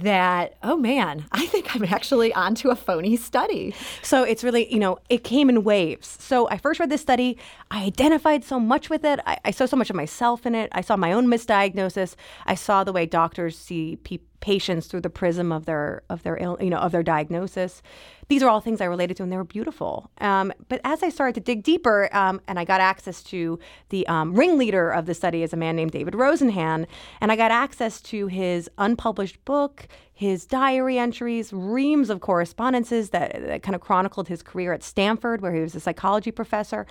That, 0.00 0.54
oh 0.62 0.76
man, 0.76 1.26
I 1.32 1.46
think 1.46 1.75
I'm 1.75 1.84
actually 1.84 2.32
onto 2.34 2.70
a 2.70 2.76
phony 2.76 3.16
study. 3.16 3.75
So 4.02 4.22
it's 4.22 4.44
really, 4.44 4.72
you 4.72 4.78
know, 4.78 4.98
it 5.08 5.25
came 5.25 5.48
in 5.48 5.64
waves. 5.64 6.16
So 6.20 6.48
I 6.48 6.58
first 6.58 6.81
read 6.81 6.90
this 6.90 7.00
study. 7.00 7.38
I 7.70 7.84
identified 7.84 8.44
so 8.44 8.60
much 8.60 8.90
with 8.90 9.04
it. 9.04 9.20
I, 9.26 9.38
I 9.44 9.50
saw 9.50 9.66
so 9.66 9.76
much 9.76 9.90
of 9.90 9.96
myself 9.96 10.46
in 10.46 10.54
it. 10.54 10.70
I 10.72 10.81
saw 10.81 10.96
my 10.96 11.12
own 11.12 11.26
misdiagnosis. 11.26 12.14
I 12.46 12.54
saw 12.54 12.84
the 12.84 12.93
way 12.93 13.06
doctors 13.06 13.58
see 13.58 13.96
people 13.96 14.26
patients 14.46 14.87
through 14.87 15.00
the 15.00 15.10
prism 15.10 15.50
of 15.50 15.66
their 15.66 16.04
of 16.08 16.22
their 16.22 16.38
you 16.60 16.70
know 16.70 16.78
of 16.78 16.93
their 16.93 17.02
diagnosis. 17.02 17.82
These 18.28 18.44
are 18.44 18.48
all 18.48 18.60
things 18.60 18.81
I 18.81 18.84
related 18.84 19.16
to, 19.16 19.25
and 19.25 19.32
they 19.32 19.37
were 19.37 19.44
beautiful. 19.58 20.08
Um, 20.20 20.52
but 20.69 20.81
as 20.84 21.02
I 21.02 21.08
started 21.08 21.34
to 21.34 21.40
dig 21.40 21.64
deeper, 21.64 22.08
um, 22.12 22.40
and 22.46 22.56
I 22.56 22.64
got 22.64 22.81
access 22.81 23.25
to 23.25 23.58
the 23.88 24.06
um, 24.06 24.34
ringleader 24.34 24.90
of 24.90 25.06
the 25.06 25.14
study 25.14 25.43
is 25.43 25.52
a 25.52 25.56
man 25.56 25.75
named 25.75 25.90
David 25.90 26.14
Rosenhan, 26.14 26.87
and 27.20 27.32
I 27.32 27.37
got 27.37 27.50
access 27.50 28.00
to 28.02 28.28
his 28.28 28.70
unpublished 28.78 29.44
book, 29.44 29.88
his 30.17 30.47
diary 30.47 30.99
entries, 30.99 31.53
reams 31.53 32.09
of 32.09 32.21
correspondences 32.21 33.11
that, 33.11 33.33
that 33.39 33.63
kind 33.63 33.75
of 33.75 33.83
chronicled 33.83 34.29
his 34.29 34.43
career 34.43 34.73
at 34.73 34.83
Stanford, 34.83 35.43
where 35.43 35.53
he 35.53 35.61
was 35.61 35.75
a 35.75 35.81
psychology 35.81 36.31
professor. 36.31 36.87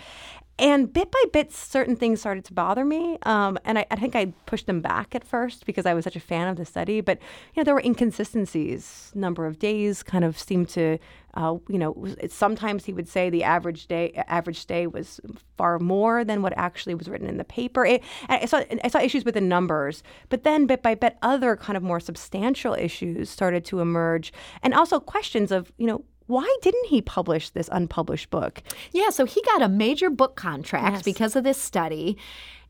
And 0.60 0.94
bit 0.94 1.12
by 1.12 1.24
bit, 1.34 1.52
certain 1.52 1.96
things 1.96 2.20
started 2.20 2.46
to 2.46 2.54
bother 2.54 2.86
me. 2.86 3.18
Um, 3.24 3.58
and 3.66 3.80
I, 3.80 3.88
I, 3.90 3.96
think 3.96 4.16
I 4.16 4.28
pushed 4.46 4.68
them 4.68 4.80
back 4.80 5.16
at 5.16 5.24
first 5.24 5.66
because 5.66 5.88
I 5.88 5.96
was 5.96 6.04
such 6.04 6.16
a 6.16 6.20
fan 6.20 6.48
of 6.48 6.56
the 6.56 6.66
study. 6.66 7.02
But, 7.02 7.18
you 7.56 7.60
know, 7.60 7.64
there 7.64 7.74
were 7.74 7.82
inconsistencies. 7.82 9.12
Number 9.16 9.48
of 9.48 9.58
days 9.58 10.04
kind 10.04 10.24
of 10.24 10.38
seemed 10.38 10.70
to, 10.70 11.00
uh, 11.36 11.58
you 11.68 11.78
know, 11.78 12.08
sometimes 12.30 12.86
he 12.86 12.94
would 12.94 13.08
say 13.08 13.30
the 13.30 13.44
average 13.44 13.88
day, 13.88 14.12
average 14.28 14.60
stay 14.60 14.88
was 14.88 15.20
far 15.58 15.80
more 15.80 16.24
than 16.24 16.42
what 16.42 16.54
actually 16.56 16.96
was 16.96 17.10
written 17.10 17.28
in 17.28 17.38
the 17.38 17.44
paper. 17.44 17.86
It, 17.86 18.04
I, 18.30 18.46
saw, 18.46 18.64
I 18.84 18.88
saw 18.88 19.00
issues 19.00 19.26
with 19.26 19.34
the 19.34 19.42
numbers. 19.42 20.04
But 20.30 20.44
then 20.44 20.66
bit 20.66 20.82
by 20.82 20.96
bit, 20.96 21.18
other 21.22 21.56
kind 21.56 21.76
of 21.76 21.84
more 21.84 22.00
substantial 22.00 22.74
issues 22.74 23.30
started 23.30 23.66
to 23.66 23.80
emerge. 23.80 24.32
And 24.64 24.74
also 24.74 25.00
questions 25.00 25.52
of, 25.52 25.72
you 25.78 25.88
know, 25.88 26.06
why 26.28 26.48
didn't 26.62 26.88
he 26.88 27.02
publish 27.02 27.50
this 27.52 27.70
unpublished 27.72 28.30
book? 28.30 28.64
Yeah, 28.92 29.10
so 29.10 29.26
he 29.26 29.42
got 29.44 29.62
a 29.62 29.70
major 29.70 30.10
book 30.10 30.36
contract 30.36 30.96
yes. 30.96 31.04
because 31.04 31.36
of 31.36 31.44
this 31.44 31.62
study 31.62 32.18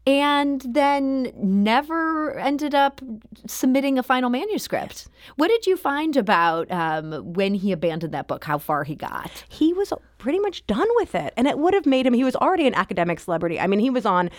and 0.07 0.61
then 0.61 1.31
never 1.35 2.37
ended 2.37 2.75
up 2.75 3.01
submitting 3.47 3.97
a 3.97 4.03
final 4.03 4.29
manuscript. 4.29 5.07
What 5.35 5.47
did 5.47 5.65
you 5.65 5.77
find 5.77 6.15
about 6.15 6.69
um, 6.71 7.33
when 7.33 7.55
he 7.55 7.71
abandoned 7.71 8.13
that 8.13 8.27
book, 8.27 8.43
how 8.43 8.57
far 8.57 8.83
he 8.83 8.95
got? 8.95 9.43
He 9.49 9.73
was 9.73 9.91
pretty 10.17 10.39
much 10.39 10.65
done 10.67 10.87
with 10.95 11.15
it. 11.15 11.33
And 11.37 11.47
it 11.47 11.59
would 11.59 11.73
have 11.73 11.85
made 11.85 12.05
him, 12.05 12.13
he 12.13 12.23
was 12.23 12.35
already 12.35 12.67
an 12.67 12.73
academic 12.75 13.19
celebrity. 13.19 13.59
I 13.59 13.67
mean, 13.67 13.79
he 13.79 13.89
was 13.89 14.05
on 14.05 14.29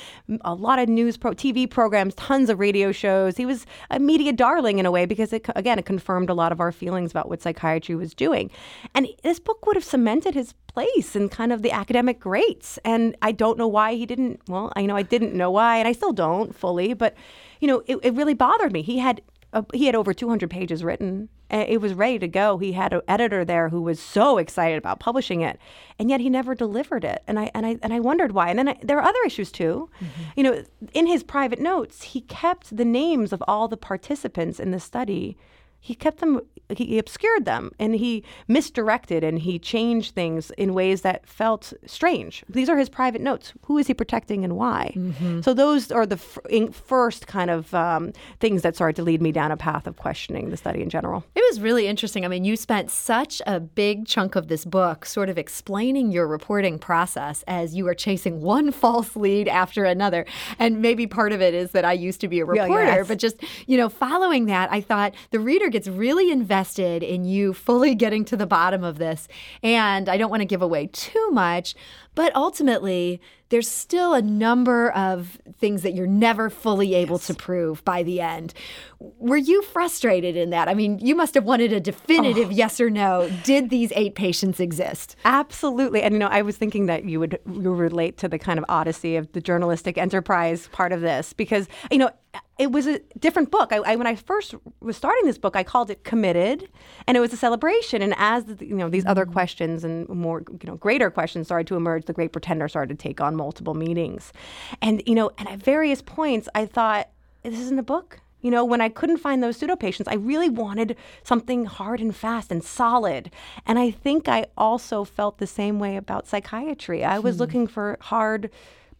a 0.43 0.55
lot 0.55 0.79
of 0.79 0.89
news, 0.89 1.17
pro, 1.17 1.33
TV 1.33 1.69
programs, 1.69 2.15
tons 2.15 2.51
of 2.51 2.59
radio 2.59 2.93
shows. 2.93 3.37
He 3.37 3.47
was 3.47 3.67
a 3.91 3.99
media 3.99 4.33
darling 4.33 4.79
in 4.79 4.87
a 4.87 4.91
way 4.91 5.07
because, 5.07 5.33
it, 5.33 5.47
again, 5.55 5.79
it 5.79 5.87
confirmed 5.87 6.31
a 6.31 6.35
lot 6.35 6.53
of 6.53 6.61
our 6.61 6.73
feelings 6.73 7.11
about 7.11 7.29
what 7.29 7.43
psychiatry 7.43 7.95
was 7.95 8.15
doing. 8.15 8.51
And 8.95 9.09
this 9.23 9.39
book 9.39 9.67
would 9.67 9.77
have 9.77 9.85
cemented 9.85 10.35
his 10.35 10.53
place 10.67 11.17
in 11.17 11.29
kind 11.29 11.53
of 11.53 11.63
the 11.63 11.73
academic 11.73 12.21
greats. 12.21 12.79
And 12.85 13.17
I 13.23 13.33
don't 13.33 13.59
know 13.59 13.69
why 13.69 13.95
he 13.95 14.07
didn't, 14.07 14.41
well, 14.49 14.73
I 14.77 14.87
know 14.87 14.97
I 14.97 15.03
didn't 15.03 15.35
know 15.35 15.51
why, 15.51 15.77
and 15.79 15.89
I 15.89 15.93
still 15.93 16.13
don't 16.13 16.55
fully, 16.55 16.95
but, 16.95 17.15
you 17.61 17.69
know, 17.69 17.83
it, 17.87 17.99
it 18.03 18.15
really 18.15 18.35
bothered 18.35 18.73
me. 18.73 18.83
He 18.83 18.99
had 18.99 19.23
uh, 19.57 19.63
he 19.73 19.87
had 19.87 19.95
over 19.95 20.13
200 20.13 20.51
pages 20.51 20.85
written. 20.85 21.31
It 21.49 21.81
was 21.81 21.95
ready 21.95 22.19
to 22.19 22.29
go. 22.29 22.59
He 22.59 22.73
had 22.73 22.93
an 22.93 23.03
editor 23.07 23.45
there 23.45 23.69
who 23.69 23.81
was 23.81 24.01
so 24.01 24.37
excited 24.37 24.77
about 24.77 24.99
publishing 24.99 25.43
it, 25.43 25.59
and 25.99 26.11
yet 26.11 26.21
he 26.21 26.29
never 26.29 26.57
delivered 26.57 27.05
it. 27.05 27.23
And 27.29 27.39
I 27.39 27.53
and 27.55 27.65
I 27.65 27.79
and 27.83 27.93
I 27.93 28.01
wondered 28.01 28.33
why. 28.33 28.51
And 28.51 28.59
then 28.59 28.69
I, 28.71 28.79
there 28.83 28.99
are 28.99 29.09
other 29.09 29.19
issues 29.25 29.53
too. 29.53 29.89
Mm-hmm. 29.97 30.23
You 30.35 30.43
know, 30.43 30.65
in 30.93 31.07
his 31.07 31.23
private 31.23 31.61
notes, 31.61 32.03
he 32.03 32.23
kept 32.23 32.77
the 32.77 32.85
names 32.85 33.33
of 33.33 33.43
all 33.47 33.69
the 33.69 33.77
participants 33.77 34.59
in 34.59 34.73
the 34.73 34.81
study 34.81 35.39
he 35.81 35.95
kept 35.95 36.19
them 36.19 36.41
he 36.71 36.99
obscured 36.99 37.45
them 37.45 37.71
and 37.79 37.95
he 37.95 38.25
misdirected 38.49 39.23
and 39.23 39.39
he 39.39 39.59
changed 39.59 40.15
things 40.15 40.51
in 40.53 40.75
ways 40.75 41.03
that 41.03 41.27
felt 41.27 41.73
strange. 41.87 42.45
These 42.49 42.69
are 42.69 42.77
his 42.77 42.89
private 42.89 43.21
notes. 43.21 43.53
Who 43.67 43.79
is 43.79 43.87
he 43.87 43.95
protecting 43.95 44.45
and 44.45 44.57
why? 44.57 44.93
Mm-hmm. 44.97 45.43
so 45.43 45.55
those 45.55 45.93
are 45.93 46.07
the 46.07 46.17
f- 46.17 46.75
first 46.75 47.27
kind 47.27 47.51
of 47.51 47.73
um, 47.75 48.13
things 48.41 48.63
that 48.63 48.75
started 48.75 48.97
to 48.97 49.03
lead 49.03 49.23
me 49.23 49.33
down 49.33 49.53
a 49.53 49.57
path 49.57 49.87
of 49.87 49.97
questioning 49.97 50.51
the 50.51 50.57
study 50.57 50.83
in 50.83 50.91
general. 50.91 51.25
It 51.35 51.45
was 51.51 51.61
really 51.61 51.87
interesting. 51.87 52.25
I 52.25 52.29
mean 52.29 52.45
you 52.45 52.57
spent 52.57 52.91
such 52.91 53.41
a 53.47 53.61
big 53.61 54.07
chunk 54.07 54.35
of 54.35 54.49
this 54.49 54.65
book 54.65 55.07
sort 55.07 55.29
of 55.29 55.39
explaining 55.39 56.11
your 56.11 56.27
reporting 56.27 56.79
process 56.79 57.45
as 57.47 57.75
you 57.75 57.85
were 57.85 57.95
chasing 57.95 58.41
one 58.41 58.73
false 58.73 59.15
lead 59.15 59.49
after 59.49 59.85
another. 59.85 60.27
And 60.59 60.83
maybe 60.83 61.07
part 61.07 61.33
of 61.33 61.41
it 61.41 61.55
is 61.55 61.71
that 61.73 61.85
i 61.85 61.93
used 61.93 62.21
to 62.21 62.29
be 62.29 62.41
a 62.41 62.45
reporter 62.45 62.85
yeah, 62.85 62.97
yes. 62.97 63.09
but 63.09 63.19
just 63.19 63.37
you 63.67 63.77
know 63.77 63.89
following 63.89 64.47
that 64.47 64.71
i 64.73 64.81
thought 64.81 65.15
the 65.31 65.39
reader 65.39 65.66
gets 65.69 65.89
really 65.89 66.31
invested 66.31 67.03
in 67.03 67.25
you 67.25 67.53
fully 67.53 67.95
getting 68.07 68.25
to 68.27 68.37
the 68.37 68.47
bottom 68.47 68.85
of 68.85 68.99
this. 68.99 69.29
And 69.63 70.09
I 70.09 70.17
don't 70.17 70.31
want 70.31 70.41
to 70.41 70.47
give 70.47 70.63
away 70.63 70.89
too 70.89 71.31
much, 71.31 71.75
but 72.15 72.35
ultimately, 72.35 73.21
there's 73.49 73.69
still 73.69 74.15
a 74.15 74.23
number 74.23 74.91
of 74.91 75.39
things 75.59 75.83
that 75.83 75.95
you're 75.95 76.07
never 76.07 76.51
fully 76.51 76.95
able 76.95 77.17
yes. 77.17 77.27
to 77.29 77.35
prove 77.35 77.85
by 77.85 78.03
the 78.03 78.21
end. 78.21 78.53
Were 78.99 79.37
you 79.37 79.63
frustrated 79.63 80.37
in 80.37 80.51
that? 80.51 80.69
I 80.69 80.75
mean, 80.75 80.99
you 80.99 81.15
must 81.15 81.35
have 81.35 81.45
wanted 81.45 81.73
a 81.73 81.81
definitive 81.81 82.49
oh. 82.49 82.53
yes 82.53 82.81
or 82.81 82.91
no. 82.91 83.31
Did 83.45 83.71
these 83.71 83.93
eight 83.95 84.15
patients 84.15 84.59
exist? 84.59 85.17
Absolutely. 85.25 86.03
And 86.03 86.15
you 86.15 86.19
know, 86.19 86.29
I 86.29 86.43
was 86.43 86.57
thinking 86.57 86.87
that 86.87 87.05
you 87.05 87.21
would 87.21 87.39
you 87.47 87.73
relate 87.73 88.17
to 88.19 88.29
the 88.29 88.39
kind 88.39 88.59
of 88.59 88.65
odyssey 88.69 89.17
of 89.17 89.31
the 89.33 89.41
journalistic 89.41 89.97
enterprise 89.99 90.69
part 90.73 90.93
of 90.93 91.01
this 91.01 91.33
because 91.33 91.69
you 91.91 91.99
know 91.99 92.11
it 92.59 92.73
was 92.73 92.87
a 92.87 93.01
different 93.19 93.51
book. 93.51 93.73
I, 93.73 93.77
I, 93.77 93.97
when 93.97 94.07
I 94.07 94.15
first 94.15 94.55
was 94.81 94.97
starting 94.97 95.27
this 95.27 95.37
book, 95.37 95.57
I 95.57 95.63
called 95.63 95.91
it 95.91 96.05
"Committed," 96.05 96.69
and 97.07 97.17
it 97.17 97.21
was 97.21 97.33
a 97.33 97.37
celebration. 97.37 98.01
And 98.01 98.15
as 98.17 98.45
the, 98.45 98.67
you 98.67 98.75
know, 98.75 98.89
these 98.89 99.05
other 99.05 99.27
mm. 99.27 99.33
questions 99.33 99.85
and 99.85 100.09
more 100.09 100.43
you 100.49 100.67
know 100.67 100.77
greater 100.77 101.11
questions 101.11 101.47
started 101.47 101.67
to 101.69 101.77
emerge, 101.77 102.07
the 102.07 102.13
Great 102.13 102.33
Pretender 102.33 102.69
started 102.69 102.99
to 102.99 103.03
take 103.03 103.21
on 103.21 103.36
multiple 103.37 103.75
meetings. 103.75 104.33
And 104.81 105.03
you 105.07 105.15
know, 105.15 105.31
and 105.39 105.49
at 105.49 105.59
various 105.59 106.03
points, 106.03 106.49
I 106.55 106.67
thought, 106.67 107.09
"This 107.43 107.59
isn't 107.59 107.79
a 107.79 107.83
book." 107.83 108.21
You 108.43 108.51
know, 108.51 108.65
when 108.65 108.81
I 108.81 108.89
couldn't 108.89 109.17
find 109.17 109.43
those 109.43 109.57
pseudo 109.57 109.75
patients, 109.77 110.09
I 110.09 110.15
really 110.15 110.49
wanted 110.49 110.97
something 111.25 111.65
hard 111.65 112.01
and 112.01 112.15
fast 112.15 112.53
and 112.53 112.63
solid. 112.63 113.31
And 113.67 113.79
I 113.79 113.91
think 113.91 114.29
I 114.29 114.47
also 114.57 115.03
felt 115.05 115.39
the 115.39 115.47
same 115.47 115.81
way 115.81 115.97
about 115.97 116.29
psychiatry. 116.29 117.03
I 117.03 117.19
was 117.19 117.37
hmm. 117.37 117.41
looking 117.41 117.67
for 117.67 117.97
hard 118.03 118.51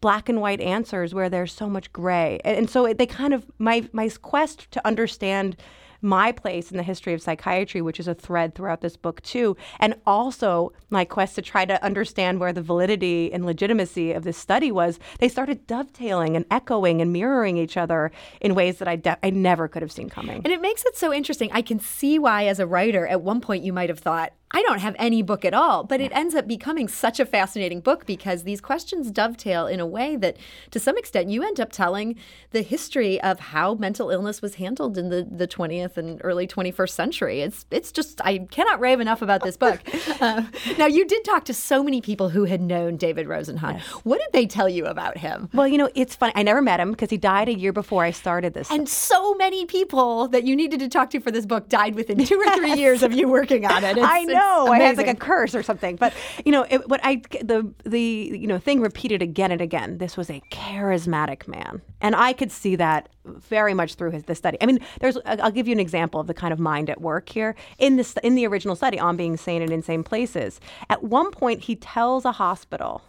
black 0.01 0.29
and 0.29 0.41
white 0.41 0.61
answers 0.61 1.15
where 1.15 1.29
there's 1.29 1.53
so 1.53 1.69
much 1.69 1.93
gray. 1.93 2.41
And, 2.45 2.59
and 2.59 2.71
so 2.71 2.93
they 2.93 3.07
kind 3.07 3.33
of 3.33 3.47
my 3.59 3.89
my 3.93 4.09
quest 4.23 4.71
to 4.73 4.87
understand 4.87 5.57
my 6.03 6.33
place 6.33 6.71
in 6.71 6.77
the 6.77 6.83
history 6.83 7.15
of 7.15 7.23
psychiatry, 7.23 7.81
which 7.81 8.01
is 8.01 8.09
a 8.09 8.15
thread 8.15 8.55
throughout 8.55 8.81
this 8.81 8.97
book 8.97 9.23
too, 9.23 9.57
and 9.81 9.95
also 10.07 10.73
my 10.91 11.05
quest 11.05 11.35
to 11.37 11.43
try 11.43 11.65
to 11.65 11.83
understand 11.85 12.41
where 12.41 12.53
the 12.53 12.63
validity 12.63 13.33
and 13.33 13.45
legitimacy 13.45 14.13
of 14.13 14.25
this 14.25 14.37
study 14.37 14.71
was, 14.71 14.99
they 15.19 15.29
started 15.29 15.67
dovetailing 15.67 16.37
and 16.37 16.45
echoing 16.51 17.01
and 17.01 17.13
mirroring 17.13 17.57
each 17.57 17.77
other 17.77 18.11
in 18.41 18.55
ways 18.55 18.79
that 18.79 18.89
I, 18.89 18.97
de- 18.97 19.19
I 19.23 19.31
never 19.31 19.69
could 19.69 19.83
have 19.83 19.93
seen 19.93 20.09
coming. 20.09 20.43
And 20.45 20.53
it 20.53 20.61
makes 20.61 20.85
it 20.85 20.97
so 20.97 21.13
interesting. 21.13 21.51
I 21.53 21.63
can 21.63 21.81
see 21.81 22.19
why, 22.19 22.47
as 22.47 22.61
a 22.61 22.67
writer, 22.67 23.07
at 23.07 23.23
one 23.23 23.41
point 23.41 23.65
you 23.65 23.73
might 23.73 23.89
have 23.89 23.99
thought, 23.99 24.33
I 24.53 24.63
don't 24.63 24.79
have 24.79 24.95
any 24.99 25.23
book 25.23 25.45
at 25.45 25.53
all, 25.53 25.83
but 25.83 26.01
it 26.01 26.13
ends 26.15 26.35
up 26.35 26.47
becoming 26.47 26.87
such 26.87 27.19
a 27.19 27.27
fascinating 27.27 27.81
book 27.81 28.07
because 28.07 28.45
these 28.45 28.61
questions 28.61 29.11
dovetail 29.11 29.67
in 29.67 29.81
a 29.81 29.87
way 29.87 30.15
that, 30.17 30.37
to 30.71 30.79
some 30.79 30.97
extent, 30.97 31.31
you 31.31 31.43
end 31.43 31.59
up 31.59 31.73
telling 31.73 32.17
the 32.53 32.63
history 32.63 33.21
of 33.21 33.41
how 33.41 33.75
mental 33.75 34.09
illness 34.11 34.41
was 34.41 34.55
handled 34.55 34.97
in 34.97 35.09
the, 35.09 35.27
the 35.29 35.49
20th 35.49 35.97
and 35.97 36.21
early 36.23 36.47
21st 36.47 36.91
century. 36.91 37.41
It's 37.41 37.67
it's 37.73 37.91
just 37.91 38.21
I 38.25 38.39
cannot 38.51 38.79
rave 38.79 39.01
enough 39.01 39.21
about 39.21 39.43
this 39.43 39.57
book. 39.57 39.81
uh, 40.21 40.45
now, 40.79 40.87
you 40.87 41.05
did 41.07 41.25
talk 41.25 41.45
to 41.47 41.55
so 41.55 41.83
many 41.83 42.01
people 42.01 42.29
who 42.29 42.45
had 42.45 42.61
known 42.61 42.97
David 42.97 43.27
Rosenhan. 43.27 43.75
Yes. 43.75 43.87
What 44.05 44.21
did 44.21 44.33
they 44.33 44.47
tell 44.47 44.69
you 44.69 44.87
about 44.87 45.19
him? 45.19 45.51
Well, 45.53 45.67
you 45.67 45.77
know, 45.77 45.91
it's 45.97 46.15
funny. 46.15 46.33
I 46.37 46.45
never 46.45 46.63
met 46.63 46.79
him 46.79 46.93
because 46.93 47.11
he 47.11 47.19
died 47.19 47.49
a 47.49 47.59
year 47.59 47.73
before 47.73 48.05
I 48.05 48.13
started 48.13 48.55
this. 48.55 48.71
And 48.71 48.89
so 48.89 49.35
many 49.35 49.67
people 49.67 50.29
that 50.29 50.45
you 50.45 50.55
needed 50.55 50.81
to 50.81 50.89
talk 50.89 51.11
to 51.11 51.21
for 51.21 51.33
this 51.33 51.47
book 51.47 51.69
died 51.69 51.97
within 51.97 52.25
two 52.25 52.39
or 52.39 52.55
three 52.55 52.75
years 52.79 53.03
of 53.03 53.13
you 53.13 53.29
working 53.29 53.67
on 53.67 53.83
it. 53.83 53.97
It's, 53.97 54.07
I 54.07 54.23
know 54.23 54.36
know. 54.39 54.73
I 54.73 54.79
had 54.79 54.97
like 54.97 55.09
a 55.09 55.15
curse 55.15 55.55
or 55.55 55.63
something. 55.63 55.97
But 55.97 56.13
you 56.45 56.53
know, 56.53 56.67
it, 56.69 56.89
what 56.89 57.01
I 57.03 57.23
the 57.43 57.73
the 57.85 58.01
you 58.01 58.47
know 58.47 58.59
thing 58.59 58.81
repeated 58.81 59.23
again 59.23 59.51
and 59.51 59.61
again. 59.61 59.99
This 59.99 60.17
was 60.17 60.31
a 60.31 60.43
charismatic 60.53 61.49
man, 61.49 61.83
and 62.01 62.15
I 62.15 62.33
could 62.33 62.53
see 62.53 62.77
that 62.77 63.09
very 63.25 63.75
much 63.75 63.95
through 63.95 64.13
his 64.13 64.25
the 64.25 64.35
study. 64.35 64.59
I 64.61 64.67
mean, 64.67 64.81
there's 65.01 65.19
I'll 65.27 65.51
give 65.51 65.67
you 65.67 65.73
an 65.73 65.81
example 65.81 66.21
of 66.21 66.27
the 66.27 66.35
kind 66.35 66.53
of 66.53 66.59
mind 66.59 66.91
at 66.91 67.01
work 67.01 67.29
here 67.29 67.55
in 67.79 67.97
this 67.97 68.15
in 68.23 68.35
the 68.35 68.47
original 68.47 68.77
study 68.77 68.99
on 68.99 69.17
being 69.17 69.37
sane 69.37 69.63
in 69.63 69.73
insane 69.73 70.03
places. 70.03 70.61
At 70.89 71.03
one 71.03 71.31
point, 71.31 71.63
he 71.63 71.77
tells 71.77 72.25
a 72.25 72.33
hospital, 72.33 73.03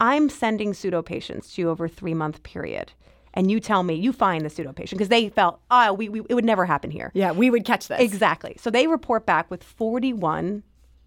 "I'm 0.00 0.28
sending 0.28 0.74
pseudo 0.74 1.02
patients 1.02 1.54
to 1.54 1.62
you 1.62 1.70
over 1.70 1.86
a 1.86 1.88
three 1.88 2.14
month 2.14 2.42
period." 2.42 2.92
and 3.34 3.50
you 3.50 3.60
tell 3.60 3.82
me 3.82 3.94
you 3.94 4.12
find 4.12 4.44
the 4.44 4.50
pseudo 4.50 4.72
patient 4.72 4.98
because 4.98 5.08
they 5.08 5.28
felt 5.28 5.60
oh 5.70 5.92
we, 5.92 6.08
we, 6.08 6.20
it 6.28 6.34
would 6.34 6.44
never 6.44 6.64
happen 6.64 6.90
here 6.90 7.10
yeah 7.14 7.32
we 7.32 7.50
would 7.50 7.64
catch 7.64 7.88
this 7.88 8.00
exactly 8.00 8.56
so 8.58 8.70
they 8.70 8.86
report 8.86 9.26
back 9.26 9.50
with 9.50 9.62
41 9.62 10.62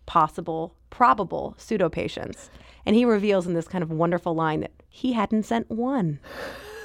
possible, 0.07 0.73
probable 0.89 1.53
pseudo 1.59 1.87
patients. 1.89 2.49
And 2.85 2.95
he 2.95 3.05
reveals 3.05 3.45
in 3.45 3.53
this 3.53 3.67
kind 3.67 3.83
of 3.83 3.91
wonderful 3.91 4.33
line 4.33 4.61
that 4.61 4.71
he 4.89 5.13
hadn't 5.13 5.43
sent 5.43 5.69
one 5.69 6.19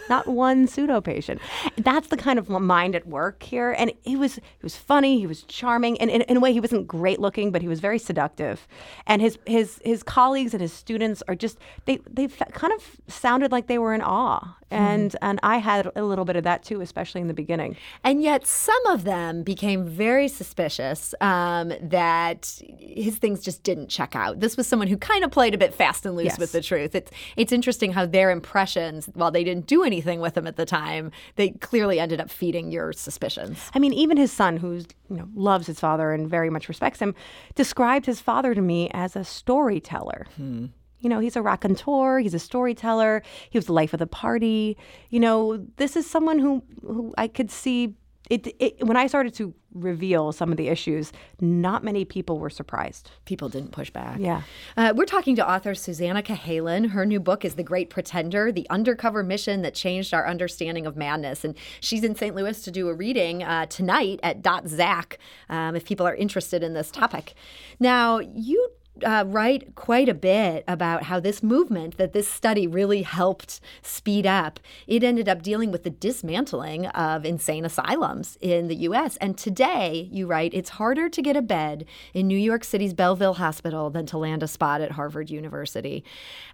not 0.09 0.26
one 0.26 0.66
pseudo 0.66 1.00
patient. 1.00 1.40
That's 1.76 2.09
the 2.09 2.16
kind 2.16 2.38
of 2.38 2.49
mind 2.49 2.94
at 2.94 3.06
work 3.06 3.42
here. 3.42 3.75
And 3.78 3.92
he 4.02 4.16
was 4.16 4.37
he 4.37 4.62
was 4.62 4.76
funny, 4.76 5.18
he 5.18 5.26
was 5.26 5.42
charming, 5.44 6.00
and 6.00 6.11
in, 6.11 6.23
in, 6.23 6.37
a 6.37 6.40
way 6.40 6.52
he 6.52 6.61
wasn't 6.61 6.87
great 6.87 7.21
looking, 7.21 7.50
but 7.50 7.62
he 7.62 7.68
was 7.68 7.80
very 7.80 7.99
seductive. 7.99 8.66
And 9.06 9.23
his 9.23 9.38
his 9.47 9.80
his 9.85 10.02
colleagues 10.02 10.54
and 10.54 10.61
his 10.61 10.73
students 10.73 11.23
are 11.28 11.35
just 11.35 11.59
they 11.87 12.00
they 12.11 12.28
kind 12.28 12.73
of 12.73 13.00
sounded 13.09 13.52
like 13.52 13.66
they 13.66 13.78
were 13.78 13.94
in 13.94 14.02
awe. 14.02 14.56
And 14.71 15.12
mm. 15.12 15.16
and 15.21 15.38
I 15.42 15.59
had 15.59 15.90
a 15.94 16.02
little 16.02 16.25
bit 16.25 16.37
of 16.37 16.44
that 16.44 16.62
too, 16.62 16.80
especially 16.80 17.21
in 17.21 17.28
the 17.28 17.35
beginning. 17.35 17.76
And 18.04 18.23
yet 18.23 18.47
some 18.47 18.87
of 18.87 19.04
them 19.04 19.42
became 19.42 19.85
very 19.87 20.28
suspicious 20.28 21.14
um, 21.21 21.75
that 21.82 22.61
his 22.78 23.18
things 23.18 23.42
just 23.42 23.62
didn't 23.62 23.88
check 23.88 24.16
out. 24.16 24.40
This 24.40 24.56
was 24.56 24.66
someone 24.66 24.88
who 24.88 24.97
kind 24.97 25.25
of 25.25 25.30
played 25.30 25.54
a 25.54 25.59
bit 25.59 25.75
fast 25.75 26.06
and 26.06 26.16
loose 26.16 26.26
yes. 26.26 26.38
with 26.38 26.52
the 26.52 26.62
truth. 26.62 26.94
It's 26.94 27.11
it's 27.37 27.52
interesting 27.52 27.92
how 27.92 28.06
their 28.06 28.30
impressions, 28.30 29.09
while 29.12 29.30
they 29.30 29.44
didn't 29.44 29.66
do 29.66 29.82
anything 29.82 29.91
anything 29.92 30.20
with 30.20 30.37
him 30.37 30.46
at 30.46 30.56
the 30.56 30.64
time, 30.66 31.11
they 31.37 31.50
clearly 31.50 32.00
ended 32.00 32.20
up 32.20 32.30
feeding 32.30 32.70
your 32.72 32.92
suspicions. 32.92 33.70
I 33.75 33.78
mean, 33.78 33.92
even 33.92 34.16
his 34.16 34.32
son, 34.32 34.56
who 34.56 34.76
you 35.11 35.16
know 35.16 35.28
loves 35.34 35.66
his 35.66 35.78
father 35.78 36.12
and 36.12 36.28
very 36.28 36.50
much 36.50 36.68
respects 36.68 36.99
him, 36.99 37.14
described 37.54 38.06
his 38.06 38.20
father 38.20 38.54
to 38.54 38.61
me 38.61 38.90
as 38.92 39.16
a 39.16 39.25
storyteller. 39.25 40.26
Hmm. 40.37 40.66
You 41.00 41.08
know, 41.08 41.18
he's 41.18 41.34
a 41.34 41.42
raconteur, 41.42 42.20
he's 42.20 42.34
a 42.34 42.38
storyteller, 42.38 43.22
he 43.50 43.58
was 43.58 43.66
the 43.66 43.72
life 43.72 43.92
of 43.92 43.99
the 43.99 44.06
party. 44.06 44.76
You 45.11 45.18
know, 45.18 45.66
this 45.76 45.96
is 45.96 46.08
someone 46.08 46.38
who, 46.38 46.62
who 46.82 47.12
I 47.18 47.26
could 47.26 47.50
see 47.50 47.96
it, 48.33 48.57
it, 48.59 48.87
when 48.87 48.97
I 48.97 49.09
started 49.09 49.35
to 49.35 49.53
reveal 49.75 50.33
some 50.33 50.51
of 50.51 50.57
the 50.57 50.69
issues, 50.69 51.12
not 51.43 51.85
many 51.85 52.07
people 52.07 52.39
were 52.39 52.49
surprised. 52.49 53.11
People 53.27 53.51
didn't 53.51 53.73
push 53.73 53.91
back. 53.91 54.19
Yeah. 54.19 54.41
Uh, 54.75 54.95
we're 54.97 55.05
talking 55.05 55.37
to 55.37 55.47
author 55.47 55.75
Susannah 55.75 56.23
Cahalan. 56.23 56.91
Her 56.91 57.05
new 57.05 57.21
book 57.21 57.45
is 57.45 57.57
The 57.57 57.62
Great 57.62 57.91
Pretender 57.91 58.51
The 58.51 58.67
Undercover 58.71 59.23
Mission 59.23 59.61
That 59.62 59.75
Changed 59.75 60.15
Our 60.15 60.27
Understanding 60.27 60.87
of 60.87 60.97
Madness. 60.97 61.45
And 61.45 61.55
she's 61.81 62.05
in 62.05 62.15
St. 62.15 62.35
Louis 62.35 62.62
to 62.62 62.71
do 62.71 62.89
a 62.89 62.95
reading 62.95 63.43
uh, 63.43 63.67
tonight 63.67 64.19
at 64.23 64.41
Dot 64.41 64.67
Zac 64.67 65.19
um, 65.51 65.77
if 65.77 65.85
people 65.85 66.07
are 66.07 66.15
interested 66.15 66.62
in 66.62 66.73
this 66.73 66.91
topic. 66.91 67.35
Now, 67.79 68.19
you 68.19 68.71
uh, 69.04 69.25
write 69.26 69.75
quite 69.75 70.08
a 70.08 70.14
bit 70.14 70.64
about 70.68 71.04
how 71.04 71.18
this 71.18 71.42
movement 71.42 71.96
that 71.96 72.12
this 72.12 72.28
study 72.28 72.66
really 72.66 73.02
helped 73.02 73.61
speed 73.82 74.26
up. 74.26 74.61
It 74.87 75.02
ended 75.02 75.28
up 75.28 75.42
dealing 75.42 75.72
with 75.72 75.82
the 75.82 75.90
dismantling 75.90 76.87
of 76.88 77.25
insane 77.25 77.64
asylums 77.64 78.37
in 78.40 78.68
the 78.68 78.76
U.S. 78.76 79.16
And 79.16 79.37
today, 79.37 80.08
you 80.12 80.26
write, 80.26 80.52
it's 80.52 80.70
harder 80.70 81.08
to 81.08 81.22
get 81.22 81.37
a 81.37 81.42
bed 81.42 81.87
in 82.12 82.26
New 82.26 82.38
York 82.38 82.64
City's 82.64 82.92
Bellevue 82.92 83.32
Hospital 83.32 83.90
than 83.90 84.06
to 84.06 84.18
land 84.18 84.42
a 84.42 84.49
spot 84.49 84.80
at 84.80 84.92
Harvard 84.92 85.30
University. 85.30 86.04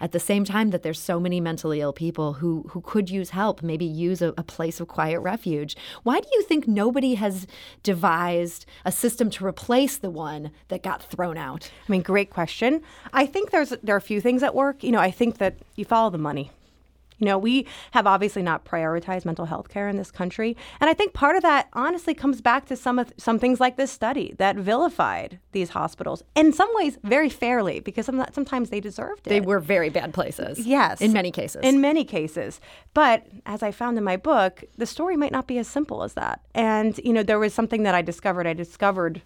At 0.00 0.12
the 0.12 0.20
same 0.20 0.44
time 0.44 0.70
that 0.70 0.82
there's 0.82 1.00
so 1.00 1.18
many 1.18 1.40
mentally 1.40 1.80
ill 1.80 1.92
people 1.92 2.34
who 2.34 2.66
who 2.70 2.80
could 2.80 3.10
use 3.10 3.30
help, 3.30 3.62
maybe 3.62 3.84
use 3.84 4.22
a, 4.22 4.32
a 4.36 4.42
place 4.42 4.80
of 4.80 4.88
quiet 4.88 5.20
refuge. 5.20 5.76
Why 6.02 6.20
do 6.20 6.28
you 6.32 6.42
think 6.42 6.68
nobody 6.68 7.14
has 7.14 7.46
devised 7.82 8.66
a 8.84 8.92
system 8.92 9.30
to 9.30 9.46
replace 9.46 9.98
the 9.98 10.10
one 10.10 10.50
that 10.68 10.82
got 10.82 11.02
thrown 11.02 11.36
out? 11.36 11.70
I 11.88 11.92
mean, 11.92 12.02
great 12.02 12.27
question. 12.30 12.82
I 13.12 13.26
think 13.26 13.50
there's 13.50 13.70
there 13.82 13.94
are 13.94 13.98
a 13.98 14.02
few 14.02 14.20
things 14.20 14.42
at 14.42 14.54
work. 14.54 14.82
You 14.82 14.92
know, 14.92 15.00
I 15.00 15.10
think 15.10 15.38
that 15.38 15.56
you 15.76 15.84
follow 15.84 16.10
the 16.10 16.18
money. 16.18 16.50
You 17.18 17.26
know, 17.26 17.38
we 17.38 17.66
have 17.90 18.06
obviously 18.06 18.42
not 18.42 18.64
prioritized 18.64 19.24
mental 19.24 19.46
health 19.46 19.68
care 19.68 19.88
in 19.88 19.96
this 19.96 20.10
country. 20.10 20.56
And 20.80 20.88
I 20.88 20.94
think 20.94 21.12
part 21.12 21.34
of 21.34 21.42
that 21.42 21.68
honestly 21.72 22.14
comes 22.14 22.40
back 22.40 22.66
to 22.66 22.76
some 22.76 22.98
of 22.98 23.12
some 23.16 23.38
things 23.38 23.58
like 23.60 23.76
this 23.76 23.90
study 23.90 24.34
that 24.38 24.56
vilified 24.56 25.40
these 25.52 25.70
hospitals 25.70 26.22
in 26.36 26.52
some 26.52 26.68
ways 26.74 26.96
very 27.02 27.28
fairly 27.28 27.80
because 27.80 28.06
sometimes 28.06 28.70
they 28.70 28.80
deserved 28.80 29.26
it. 29.26 29.30
They 29.30 29.40
were 29.40 29.58
very 29.58 29.90
bad 29.90 30.14
places. 30.14 30.60
Yes. 30.60 31.00
In 31.00 31.12
many 31.12 31.32
cases. 31.32 31.62
In 31.64 31.80
many 31.80 32.04
cases. 32.04 32.60
But 32.94 33.26
as 33.46 33.62
I 33.62 33.72
found 33.72 33.98
in 33.98 34.04
my 34.04 34.16
book, 34.16 34.62
the 34.76 34.86
story 34.86 35.16
might 35.16 35.32
not 35.32 35.48
be 35.48 35.58
as 35.58 35.66
simple 35.66 36.04
as 36.04 36.14
that. 36.14 36.40
And, 36.54 36.98
you 37.02 37.12
know, 37.12 37.24
there 37.24 37.38
was 37.40 37.52
something 37.52 37.82
that 37.82 37.96
I 37.96 38.02
discovered. 38.02 38.46
I 38.46 38.52
discovered 38.52 39.22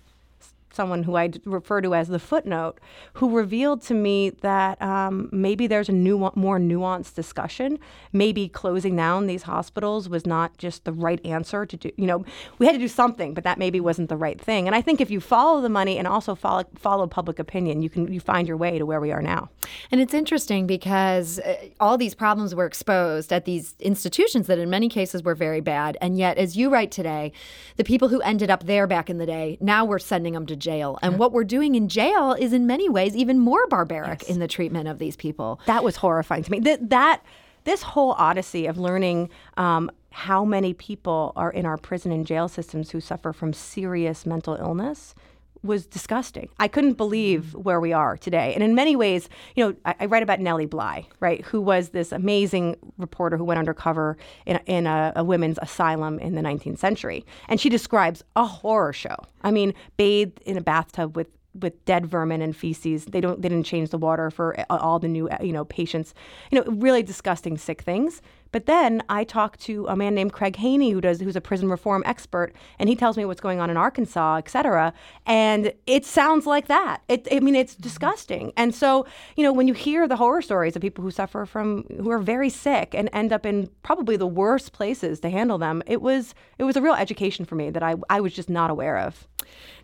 someone 0.74 1.02
who 1.04 1.16
I 1.16 1.30
refer 1.44 1.80
to 1.80 1.94
as 1.94 2.08
the 2.08 2.18
footnote, 2.18 2.80
who 3.14 3.36
revealed 3.36 3.82
to 3.82 3.94
me 3.94 4.30
that 4.30 4.80
um, 4.82 5.28
maybe 5.32 5.66
there's 5.66 5.88
a 5.88 5.92
new, 5.92 6.30
more 6.34 6.58
nuanced 6.58 7.14
discussion. 7.14 7.78
Maybe 8.12 8.48
closing 8.48 8.96
down 8.96 9.26
these 9.26 9.42
hospitals 9.42 10.08
was 10.08 10.26
not 10.26 10.58
just 10.58 10.84
the 10.84 10.92
right 10.92 11.24
answer 11.24 11.66
to 11.66 11.76
do. 11.76 11.90
You 11.96 12.06
know, 12.06 12.24
we 12.58 12.66
had 12.66 12.72
to 12.72 12.78
do 12.78 12.88
something, 12.88 13.34
but 13.34 13.44
that 13.44 13.58
maybe 13.58 13.80
wasn't 13.80 14.08
the 14.08 14.16
right 14.16 14.40
thing. 14.40 14.66
And 14.66 14.74
I 14.74 14.82
think 14.82 15.00
if 15.00 15.10
you 15.10 15.20
follow 15.20 15.60
the 15.60 15.68
money 15.68 15.98
and 15.98 16.06
also 16.06 16.34
follow 16.34 16.64
follow 16.76 17.06
public 17.06 17.38
opinion, 17.38 17.82
you 17.82 17.90
can 17.90 18.12
you 18.12 18.20
find 18.20 18.48
your 18.48 18.56
way 18.56 18.78
to 18.78 18.86
where 18.86 19.00
we 19.00 19.12
are 19.12 19.22
now. 19.22 19.50
And 19.90 20.00
it's 20.00 20.14
interesting 20.14 20.66
because 20.66 21.38
uh, 21.40 21.56
all 21.80 21.96
these 21.96 22.14
problems 22.14 22.54
were 22.54 22.66
exposed 22.66 23.32
at 23.32 23.44
these 23.44 23.74
institutions 23.78 24.46
that 24.46 24.58
in 24.58 24.70
many 24.70 24.88
cases 24.88 25.22
were 25.22 25.34
very 25.34 25.60
bad, 25.60 25.96
and 26.00 26.18
yet, 26.18 26.38
as 26.38 26.56
you 26.56 26.70
write 26.70 26.90
today, 26.90 27.32
the 27.76 27.84
people 27.84 28.08
who 28.08 28.20
ended 28.22 28.50
up 28.50 28.64
there 28.64 28.86
back 28.86 29.08
in 29.08 29.18
the 29.18 29.26
day 29.26 29.58
now 29.60 29.84
we're 29.84 29.98
sending 29.98 30.32
them 30.34 30.46
to 30.46 30.56
jail. 30.62 30.98
And 31.02 31.18
what 31.18 31.32
we're 31.32 31.44
doing 31.44 31.74
in 31.74 31.88
jail 31.88 32.32
is 32.32 32.52
in 32.52 32.66
many 32.66 32.88
ways 32.88 33.14
even 33.14 33.38
more 33.38 33.66
barbaric 33.66 34.22
yes. 34.22 34.30
in 34.30 34.38
the 34.38 34.48
treatment 34.48 34.88
of 34.88 34.98
these 34.98 35.16
people. 35.16 35.60
That 35.66 35.84
was 35.84 35.96
horrifying 35.96 36.44
to 36.44 36.50
me. 36.50 36.60
That, 36.60 36.88
that 36.90 37.22
this 37.64 37.82
whole 37.82 38.12
odyssey 38.12 38.66
of 38.66 38.78
learning 38.78 39.28
um, 39.56 39.90
how 40.10 40.44
many 40.44 40.74
people 40.74 41.32
are 41.36 41.50
in 41.50 41.66
our 41.66 41.76
prison 41.76 42.12
and 42.12 42.26
jail 42.26 42.48
systems 42.48 42.90
who 42.90 43.00
suffer 43.00 43.32
from 43.32 43.52
serious 43.52 44.24
mental 44.24 44.54
illness 44.54 45.14
was 45.62 45.86
disgusting. 45.86 46.48
I 46.58 46.68
couldn't 46.68 46.94
believe 46.94 47.52
mm. 47.52 47.62
where 47.62 47.80
we 47.80 47.92
are 47.92 48.16
today. 48.16 48.52
And 48.54 48.62
in 48.62 48.74
many 48.74 48.96
ways, 48.96 49.28
you 49.54 49.64
know, 49.64 49.76
I, 49.84 49.94
I, 50.00 50.06
write 50.06 50.22
about 50.22 50.40
Nellie 50.40 50.66
Bly, 50.66 51.06
right, 51.20 51.44
who 51.44 51.60
was 51.60 51.90
this 51.90 52.12
amazing 52.12 52.76
reporter 52.98 53.36
who 53.36 53.44
went 53.44 53.58
undercover 53.58 54.16
in, 54.46 54.56
in 54.66 54.86
a, 54.86 55.12
a 55.16 55.24
women's 55.24 55.58
asylum 55.62 56.18
in 56.18 56.34
the 56.34 56.42
19th 56.42 56.78
century. 56.78 57.24
And 57.48 57.60
she 57.60 57.68
describes 57.68 58.24
a 58.36 58.44
horror 58.44 58.92
show. 58.92 59.16
I 59.42 59.50
mean, 59.50 59.74
bathed 59.96 60.40
in 60.44 60.56
a 60.56 60.62
bathtub 60.62 61.16
with 61.16 61.28
with 61.54 61.84
dead 61.84 62.06
vermin 62.06 62.40
and 62.40 62.56
feces. 62.56 63.04
They 63.04 63.20
don't 63.20 63.42
they 63.42 63.48
didn't 63.48 63.66
change 63.66 63.90
the 63.90 63.98
water 63.98 64.30
for 64.30 64.56
all 64.70 64.98
the 64.98 65.08
new 65.08 65.28
you 65.40 65.52
know 65.52 65.64
patients. 65.64 66.14
You 66.50 66.60
know, 66.60 66.70
really 66.72 67.02
disgusting 67.02 67.58
sick 67.58 67.82
things. 67.82 68.22
But 68.52 68.66
then 68.66 69.02
I 69.08 69.24
talked 69.24 69.60
to 69.62 69.86
a 69.88 69.96
man 69.96 70.14
named 70.14 70.32
Craig 70.32 70.56
Haney, 70.56 70.90
who 70.90 71.00
does 71.00 71.20
who's 71.20 71.36
a 71.36 71.40
prison 71.40 71.68
reform 71.68 72.02
expert, 72.06 72.52
and 72.78 72.88
he 72.88 72.94
tells 72.94 73.16
me 73.16 73.24
what's 73.24 73.40
going 73.40 73.60
on 73.60 73.70
in 73.70 73.76
Arkansas, 73.76 74.36
et 74.36 74.48
cetera. 74.48 74.92
And 75.26 75.72
it 75.86 76.04
sounds 76.04 76.46
like 76.46 76.68
that. 76.68 77.02
It, 77.08 77.26
I 77.32 77.40
mean, 77.40 77.56
it's 77.56 77.74
disgusting. 77.74 78.52
And 78.56 78.74
so, 78.74 79.06
you 79.36 79.42
know, 79.42 79.52
when 79.52 79.68
you 79.68 79.74
hear 79.74 80.06
the 80.06 80.16
horror 80.16 80.42
stories 80.42 80.76
of 80.76 80.82
people 80.82 81.02
who 81.02 81.10
suffer 81.10 81.46
from 81.46 81.84
who 81.96 82.10
are 82.10 82.18
very 82.18 82.50
sick 82.50 82.94
and 82.94 83.08
end 83.12 83.32
up 83.32 83.44
in 83.46 83.70
probably 83.82 84.16
the 84.16 84.26
worst 84.26 84.72
places 84.72 85.20
to 85.20 85.30
handle 85.30 85.58
them, 85.58 85.82
it 85.86 86.02
was 86.02 86.34
it 86.58 86.64
was 86.64 86.76
a 86.76 86.82
real 86.82 86.94
education 86.94 87.44
for 87.44 87.54
me 87.54 87.70
that 87.70 87.82
I 87.82 87.96
I 88.10 88.20
was 88.20 88.32
just 88.32 88.50
not 88.50 88.70
aware 88.70 88.98
of. 88.98 89.26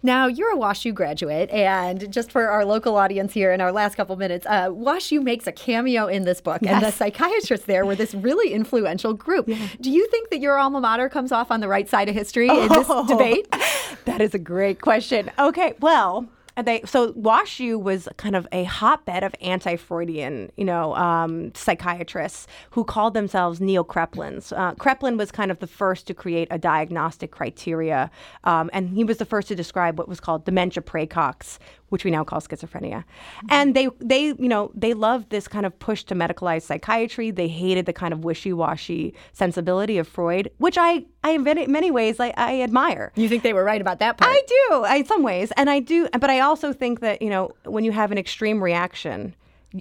Now, 0.02 0.28
you're 0.28 0.54
a 0.54 0.56
WashU 0.56 0.94
graduate, 0.94 1.50
and 1.50 2.12
just 2.12 2.30
for 2.30 2.48
our 2.48 2.64
local 2.64 2.94
audience 2.94 3.32
here 3.32 3.52
in 3.52 3.60
our 3.60 3.72
last 3.72 3.96
couple 3.96 4.14
minutes, 4.14 4.46
uh, 4.46 4.68
WashU 4.68 5.20
makes 5.20 5.48
a 5.48 5.52
cameo 5.52 6.06
in 6.06 6.22
this 6.22 6.40
book, 6.40 6.60
yes. 6.62 6.74
and 6.74 6.84
the 6.84 6.92
psychiatrists 6.92 7.66
there 7.66 7.84
were 7.84 7.96
this 7.96 8.14
really 8.14 8.52
influential 8.58 9.14
group. 9.14 9.48
Yeah. 9.48 9.68
Do 9.80 9.90
you 9.90 10.06
think 10.08 10.30
that 10.30 10.40
your 10.40 10.58
alma 10.58 10.80
mater 10.80 11.08
comes 11.08 11.32
off 11.32 11.50
on 11.50 11.60
the 11.60 11.68
right 11.68 11.88
side 11.88 12.08
of 12.08 12.14
history 12.14 12.48
oh, 12.50 12.62
in 12.62 12.68
this 12.68 12.86
oh, 12.90 13.06
debate? 13.06 13.46
That 14.04 14.20
is 14.22 14.34
a 14.34 14.38
great 14.38 14.80
question. 14.80 15.30
Okay, 15.38 15.74
well, 15.80 16.28
they 16.62 16.82
so 16.84 17.12
WashU 17.12 17.80
was 17.80 18.08
kind 18.16 18.34
of 18.34 18.46
a 18.52 18.64
hotbed 18.64 19.22
of 19.22 19.34
anti-Freudian, 19.40 20.50
you 20.56 20.64
know, 20.64 20.94
um, 20.96 21.52
psychiatrists 21.54 22.46
who 22.70 22.84
called 22.84 23.14
themselves 23.14 23.60
neo-Kraepelins. 23.60 24.52
Uh, 24.56 24.74
Kraepelin 24.74 25.16
was 25.16 25.30
kind 25.30 25.50
of 25.50 25.58
the 25.60 25.66
first 25.66 26.06
to 26.08 26.14
create 26.14 26.48
a 26.50 26.58
diagnostic 26.58 27.30
criteria, 27.30 28.10
um, 28.44 28.70
and 28.72 28.90
he 28.90 29.04
was 29.04 29.18
the 29.18 29.24
first 29.24 29.48
to 29.48 29.54
describe 29.54 29.98
what 29.98 30.08
was 30.08 30.20
called 30.20 30.44
dementia 30.44 30.82
praecox, 30.82 31.58
which 31.88 32.04
we 32.04 32.10
now 32.10 32.24
call 32.24 32.40
schizophrenia. 32.40 33.04
Mm-hmm. 33.04 33.46
And 33.50 33.74
they 33.74 33.88
they 33.98 34.26
you 34.26 34.48
know 34.48 34.70
they 34.74 34.94
loved 34.94 35.30
this 35.30 35.48
kind 35.48 35.66
of 35.66 35.78
push 35.78 36.04
to 36.04 36.14
medicalize 36.14 36.62
psychiatry. 36.62 37.30
They 37.30 37.48
hated 37.48 37.86
the 37.86 37.92
kind 37.92 38.12
of 38.12 38.24
wishy-washy 38.24 39.14
sensibility 39.32 39.98
of 39.98 40.06
Freud, 40.06 40.50
which 40.58 40.76
I 40.78 41.04
I 41.24 41.30
in 41.32 41.42
many, 41.42 41.66
many 41.66 41.90
ways 41.90 42.20
I, 42.20 42.32
I 42.36 42.62
admire. 42.62 43.12
You 43.16 43.28
think 43.28 43.42
they 43.42 43.52
were 43.52 43.64
right 43.64 43.80
about 43.80 43.98
that 44.00 44.16
part? 44.16 44.30
I 44.32 44.42
do, 44.46 44.84
in 44.96 45.04
some 45.04 45.22
ways, 45.22 45.52
and 45.56 45.68
I 45.68 45.80
do, 45.80 46.08
but 46.12 46.30
I 46.30 46.40
also 46.40 46.72
think 46.72 47.00
that 47.00 47.22
you 47.22 47.30
know 47.30 47.50
when 47.64 47.84
you 47.84 47.92
have 47.92 48.12
an 48.12 48.18
extreme 48.18 48.62
reaction 48.62 49.34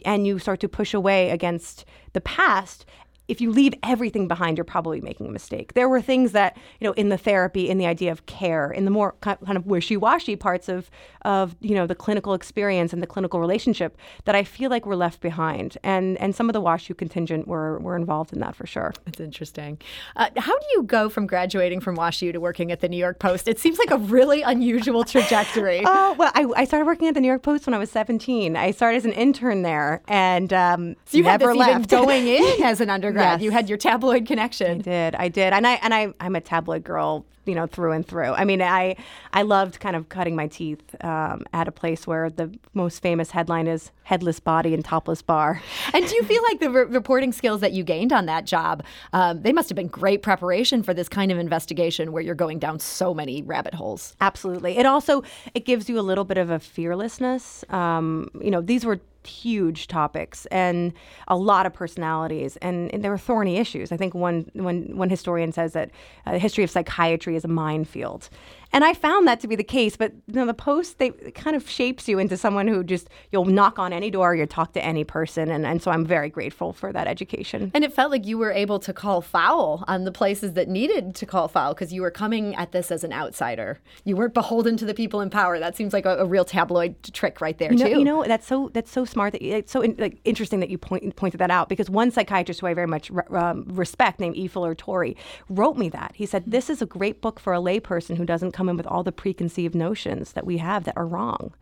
and 0.04 0.28
you 0.28 0.38
start 0.40 0.60
to 0.60 0.68
push 0.68 0.94
away 0.94 1.30
against 1.30 1.86
the 2.14 2.22
past 2.22 2.86
if 3.28 3.42
you 3.42 3.52
leave 3.52 3.74
everything 3.84 4.28
behind, 4.28 4.58
you're 4.58 4.66
probably 4.66 5.02
making 5.02 5.28
a 5.28 5.32
mistake. 5.32 5.74
There 5.74 5.90
were 5.90 6.02
things 6.02 6.32
that, 6.32 6.58
you 6.80 6.88
know, 6.88 6.94
in 6.94 7.10
the 7.10 7.18
therapy, 7.18 7.70
in 7.70 7.78
the 7.78 7.86
idea 7.86 8.12
of 8.12 8.26
care, 8.26 8.72
in 8.72 8.86
the 8.86 8.92
more 8.92 9.16
kind 9.22 9.58
of 9.58 9.66
wishy-washy 9.66 10.36
parts 10.38 10.70
of, 10.70 10.90
of, 11.24 11.56
you 11.60 11.76
know, 11.76 11.86
the 11.86 11.96
clinical 11.96 12.34
experience 12.34 12.94
and 12.94 13.04
the 13.04 13.08
clinical 13.08 13.40
relationship 13.40 13.98
that 14.26 14.36
I 14.36 14.44
feel 14.44 14.70
like 14.70 14.86
were 14.86 14.96
left 14.96 15.20
behind. 15.20 15.78
And 15.84 16.18
and 16.18 16.36
some 16.36 16.50
of 16.50 16.54
the 16.54 16.62
WashU 16.62 16.98
contingent 16.98 17.48
were, 17.48 17.80
were 17.80 17.96
involved 17.96 18.32
in 18.34 18.40
that 18.40 18.56
for 18.56 18.66
sure. 18.66 18.94
That's 19.06 19.20
interesting. 19.20 19.80
Uh, 20.16 20.30
how 20.38 20.58
do 20.58 20.66
you 20.74 20.84
go 20.84 21.10
from 21.10 21.28
graduating 21.28 21.82
from 21.82 21.98
WashU 21.98 22.32
to 22.32 22.40
working 22.40 22.72
at 22.72 22.80
the 22.80 22.88
New 22.88 22.98
York 22.98 23.20
Post? 23.20 23.48
It 23.48 23.60
seems 23.60 23.78
like 23.78 23.92
a 23.92 23.98
really 23.98 24.42
unusual 24.42 25.04
trajectory. 25.04 25.84
Oh, 26.00 26.14
well, 26.18 26.32
I, 26.36 26.46
I, 26.56 26.66
started 26.66 26.86
working 26.86 27.08
at 27.08 27.14
the 27.14 27.22
New 27.22 27.28
York 27.28 27.44
Post 27.44 27.66
when 27.66 27.74
I 27.74 27.78
was 27.78 27.90
17. 27.90 28.56
I 28.56 28.72
started 28.72 28.98
as 28.98 29.06
an 29.06 29.14
intern 29.14 29.62
there 29.62 30.02
and 30.08 30.52
um, 30.52 30.96
so 31.06 31.18
you 31.18 31.24
never 31.24 31.56
left. 31.56 31.90
going 31.90 32.28
in 32.28 32.64
as 32.64 32.82
an 32.82 32.90
undergrad 32.90 33.17
undergrad. 33.18 33.42
Yes. 33.42 33.46
You 33.46 33.52
had 33.52 33.70
your 33.70 33.78
tabloid 33.78 34.26
connection. 34.26 34.80
I 34.80 34.82
did. 34.82 35.16
I 35.16 35.28
did. 35.28 35.54
And 35.54 35.68
I 35.68 35.74
and 35.76 35.94
I 35.94 36.14
I'm 36.20 36.36
a 36.36 36.42
tabloid 36.42 36.84
girl, 36.84 37.26
you 37.46 37.56
know, 37.56 37.68
through 37.68 37.92
and 37.92 38.06
through. 38.06 38.34
I 38.34 38.46
mean, 38.46 38.62
I 38.62 38.96
I 39.34 39.42
loved 39.44 39.80
kind 39.80 39.96
of 39.96 40.10
cutting 40.10 40.36
my 40.36 40.48
teeth 40.48 40.82
um, 41.04 41.46
at 41.54 41.68
a 41.68 41.72
place 41.72 42.06
where 42.08 42.30
the 42.30 42.54
most 42.74 43.02
famous 43.02 43.32
headline 43.32 43.68
is 43.68 43.92
headless 44.04 44.40
body 44.40 44.74
and 44.74 44.84
topless 44.84 45.22
bar. 45.22 45.62
And 45.94 46.08
do 46.08 46.16
you 46.16 46.24
feel 46.24 46.44
like 46.44 46.60
the 46.60 46.70
re- 46.70 46.84
reporting 46.84 47.32
skills 47.32 47.62
that 47.62 47.72
you 47.72 47.84
gained 47.84 48.12
on 48.14 48.26
that 48.28 48.46
job, 48.46 48.84
um, 49.14 49.42
they 49.42 49.54
must 49.54 49.70
have 49.70 49.76
been 49.76 49.88
great 49.88 50.22
preparation 50.22 50.84
for 50.84 50.94
this 50.94 51.10
kind 51.10 51.32
of 51.32 51.40
investigation 51.40 52.12
where 52.12 52.22
you're 52.22 52.36
going 52.36 52.60
down 52.60 52.80
so 52.80 53.14
many 53.14 53.42
rabbit 53.42 53.74
holes? 53.74 54.16
Absolutely. 54.22 54.78
It 54.78 54.86
also 54.86 55.24
it 55.56 55.66
gives 55.66 55.90
you 55.90 56.00
a 56.00 56.02
little 56.02 56.24
bit 56.26 56.38
of 56.38 56.50
a 56.50 56.60
fearlessness. 56.60 57.64
Um, 57.70 58.30
you 58.42 58.52
know, 58.52 58.62
these 58.62 58.86
were 58.86 59.00
huge 59.28 59.88
topics 59.88 60.46
and 60.48 60.94
a 61.28 61.36
lot 61.36 61.66
of 61.66 61.74
personalities, 61.74 62.58
and, 62.58 62.94
and 62.94 63.04
there 63.04 63.12
were 63.12 63.18
thorny 63.18 63.58
issues. 63.58 63.92
I 63.92 63.98
think 63.98 64.14
one 64.14 64.50
one 64.54 64.98
one 64.98 65.10
historian 65.10 65.52
says 65.52 65.74
that 65.74 65.92
uh, 66.26 66.32
the 66.32 66.40
history 66.40 66.64
of 66.64 66.72
psychiatry 66.72 67.36
is 67.36 67.44
a 67.44 67.48
minefield, 67.48 68.30
and 68.74 68.84
I 68.84 68.94
found 68.94 69.28
that 69.28 69.40
to 69.42 69.48
be 69.48 69.56
the 69.56 69.64
case. 69.64 69.98
But 69.98 70.14
you 70.28 70.34
know, 70.34 70.46
the 70.46 70.54
post 70.54 71.00
they 71.00 71.10
kind 71.10 71.56
of 71.56 71.70
shapes 71.70 72.08
you 72.08 72.20
into 72.20 72.38
someone 72.38 72.68
who 72.68 72.84
just 72.84 73.10
you'll 73.32 73.46
knock 73.46 73.80
on 73.80 73.94
any 73.94 74.12
door, 74.12 74.36
you'll 74.36 74.48
talk 74.48 74.74
to 74.74 74.84
any 74.84 75.04
person, 75.04 75.50
and, 75.50 75.66
and 75.66 75.82
so 75.82 75.92
I'm 75.92 76.06
very 76.06 76.30
grateful 76.30 76.74
for 76.74 76.92
that 76.94 77.08
education. 77.08 77.72
And 77.74 77.84
it 77.84 77.94
felt 77.94 78.12
like 78.12 78.26
you 78.26 78.38
were 78.38 78.52
able 78.52 78.80
to 78.80 78.94
call 78.94 79.22
foul 79.22 79.84
on 79.88 80.04
the 80.04 80.12
places 80.12 80.54
that 80.54 80.68
needed 80.68 81.16
to 81.16 81.26
call 81.26 81.48
foul 81.48 81.74
because 81.74 81.94
you 81.94 82.02
were 82.02 82.12
coming 82.12 82.56
at 82.56 82.72
this 82.72 82.92
as 82.92 83.04
an 83.04 83.14
outsider. 83.14 83.80
You 84.04 84.16
weren't 84.16 84.34
beholden 84.34 84.78
to 84.78 84.86
the 84.86 84.94
people 84.94 85.22
in 85.22 85.30
power. 85.30 85.60
That 85.60 85.76
seems 85.76 85.94
like 85.94 86.06
a, 86.06 86.18
a 86.18 86.26
real 86.26 86.46
tabloid 86.46 86.96
trick 87.14 87.42
right 87.42 87.58
there 87.58 87.72
you 87.72 87.78
know, 87.78 87.86
too. 87.86 88.00
You 88.00 88.06
know 88.06 88.24
that's 88.24 88.48
so 88.48 88.70
that's 88.74 88.92
so 88.92 89.06
smart. 89.06 89.34
That 89.34 89.44
it's 89.44 89.72
so 89.72 89.82
in, 89.82 89.96
like 89.98 90.20
interesting 90.26 90.60
that 90.60 90.70
you 90.70 90.78
point, 90.78 91.16
pointed 91.16 91.40
that 91.40 91.52
out 91.52 91.70
because 91.70 91.90
one 91.90 92.12
psychiatrist 92.12 92.62
who 92.62 92.68
I 92.68 92.74
very 92.74 92.88
much 92.88 93.12
um, 93.32 93.66
respect, 93.68 94.20
named 94.20 94.36
E. 94.36 94.48
Fuller 94.48 94.76
Torrey, 94.76 95.16
wrote 95.50 95.78
me 95.78 95.90
that 95.90 96.14
he 96.16 96.26
said 96.26 96.44
this 96.48 96.70
is 96.70 96.82
a 96.82 96.86
great 96.86 97.22
book 97.22 97.40
for 97.40 97.54
a 97.54 97.60
layperson 97.60 98.18
who 98.18 98.26
doesn't 98.26 98.52
come 98.58 98.70
in 98.70 98.76
with 98.76 98.88
all 98.88 99.04
the 99.04 99.12
preconceived 99.12 99.76
notions 99.76 100.34
that 100.34 100.44
we 100.44 100.58
have 100.58 100.84
that 100.86 100.98
are 100.98 101.06
wrong. 101.06 101.54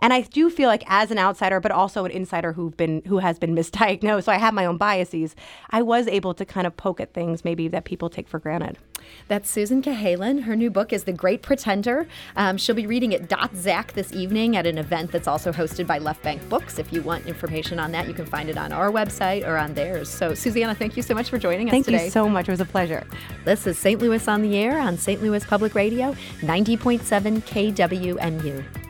And 0.00 0.12
I 0.12 0.20
do 0.20 0.50
feel 0.50 0.68
like 0.68 0.84
as 0.86 1.10
an 1.10 1.18
outsider, 1.18 1.60
but 1.60 1.72
also 1.72 2.04
an 2.04 2.10
insider 2.10 2.52
who've 2.52 2.76
been 2.76 3.02
who 3.06 3.18
has 3.18 3.38
been 3.38 3.54
misdiagnosed, 3.60 4.24
so 4.24 4.32
I 4.32 4.36
have 4.36 4.52
my 4.52 4.66
own 4.66 4.76
biases. 4.76 5.34
I 5.70 5.80
was 5.80 6.06
able 6.06 6.34
to 6.34 6.44
kind 6.44 6.66
of 6.66 6.76
poke 6.76 7.00
at 7.00 7.14
things 7.14 7.42
maybe 7.42 7.68
that 7.68 7.84
people 7.84 8.10
take 8.10 8.28
for 8.28 8.38
granted. 8.38 8.76
That's 9.28 9.50
Susan 9.50 9.82
Cahalan. 9.82 10.42
Her 10.42 10.56
new 10.56 10.70
book 10.70 10.92
is 10.92 11.04
The 11.04 11.12
Great 11.12 11.42
Pretender. 11.42 12.06
Um, 12.36 12.56
she'll 12.56 12.74
be 12.74 12.86
reading 12.86 13.14
at 13.14 13.28
Dot 13.28 13.54
Zach 13.56 13.92
this 13.92 14.12
evening 14.12 14.56
at 14.56 14.66
an 14.66 14.78
event 14.78 15.10
that's 15.10 15.26
also 15.26 15.52
hosted 15.52 15.86
by 15.86 15.98
Left 15.98 16.22
Bank 16.22 16.46
Books. 16.48 16.78
If 16.78 16.92
you 16.92 17.02
want 17.02 17.26
information 17.26 17.78
on 17.78 17.92
that, 17.92 18.06
you 18.06 18.14
can 18.14 18.26
find 18.26 18.48
it 18.48 18.56
on 18.56 18.72
our 18.72 18.90
website 18.90 19.46
or 19.46 19.56
on 19.56 19.74
theirs. 19.74 20.08
So, 20.08 20.34
Susannah, 20.34 20.74
thank 20.74 20.96
you 20.96 21.02
so 21.02 21.14
much 21.14 21.30
for 21.30 21.38
joining 21.38 21.68
us 21.68 21.72
thank 21.72 21.84
today. 21.84 21.98
Thank 21.98 22.06
you 22.06 22.12
so 22.12 22.28
much. 22.28 22.48
It 22.48 22.52
was 22.52 22.60
a 22.60 22.64
pleasure. 22.64 23.06
This 23.44 23.66
is 23.66 23.78
St. 23.78 24.00
Louis 24.00 24.26
on 24.28 24.42
the 24.42 24.56
Air 24.56 24.78
on 24.78 24.96
St. 24.96 25.22
Louis 25.22 25.44
Public 25.44 25.74
Radio, 25.74 26.14
90.7 26.42 27.42
KWMU. 27.42 28.81